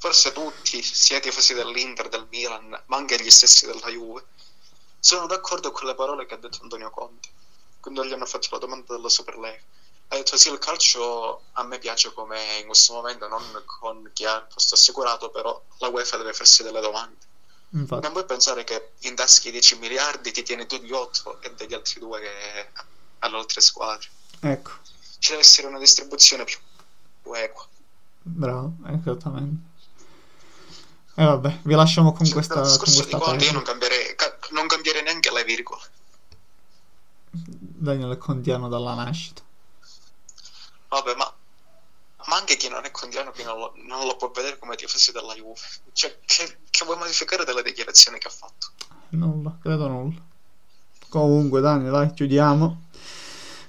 [0.02, 4.24] forse tutti, sia i tifosi dell'Inter, del Milan, ma anche gli stessi della Juve,
[4.98, 7.28] sono d'accordo con le parole che ha detto Antonio Conte
[7.78, 9.62] quando gli hanno fatto la domanda della Superlega.
[10.08, 14.24] Ha detto sì, il calcio a me piace come in questo momento, non con chi
[14.24, 17.24] ha il posto assicurato, però la UEFA deve farsi delle domande.
[17.70, 18.02] Infatti.
[18.02, 21.74] Non puoi pensare che in taschi 10 miliardi ti tieni tu gli 8 e degli
[21.74, 22.70] altri due che
[23.20, 24.08] alle altre squadre.
[24.40, 24.72] Ecco.
[25.20, 26.58] Ci deve essere una distribuzione più
[27.34, 27.64] equa.
[28.22, 29.70] Bravo, esattamente.
[31.14, 34.38] E eh vabbè, vi lasciamo con cioè, questa, con questa Conte, io non cambierei, ca-
[34.50, 35.82] non cambierei neanche le virgole.
[37.30, 39.42] Daniel è condiano dalla nascita.
[40.88, 41.34] Vabbè, ma,
[42.26, 45.12] ma anche chi non è condiano che non lo, non lo può vedere come tifosi
[45.12, 45.60] della Juve.
[45.92, 48.68] Cioè, che, che vuoi modificare delle dichiarazioni che ha fatto?
[49.10, 50.20] Nulla, credo nulla.
[51.08, 52.88] Comunque, Daniel, dai, chiudiamo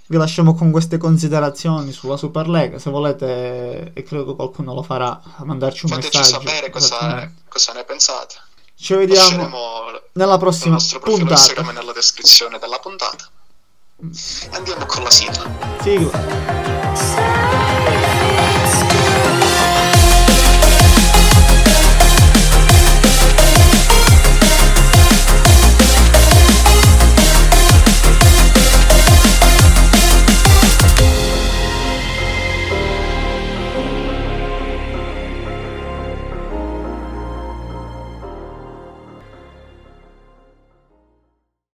[0.08, 2.80] vi lasciamo con queste considerazioni sulla Super League.
[2.80, 6.40] Se volete, e credo che qualcuno lo farà, mandarci un Fateci messaggio.
[6.40, 7.32] Fateci sapere cosa, esatto.
[7.48, 8.36] cosa, ne pensate.
[8.76, 9.50] Ci vediamo
[10.14, 11.34] nella prossima puntata.
[11.34, 13.30] Instagram nella descrizione della puntata.
[14.04, 14.12] Mm.
[14.52, 15.50] Andiamo con la sigla.
[15.82, 16.12] Sigla.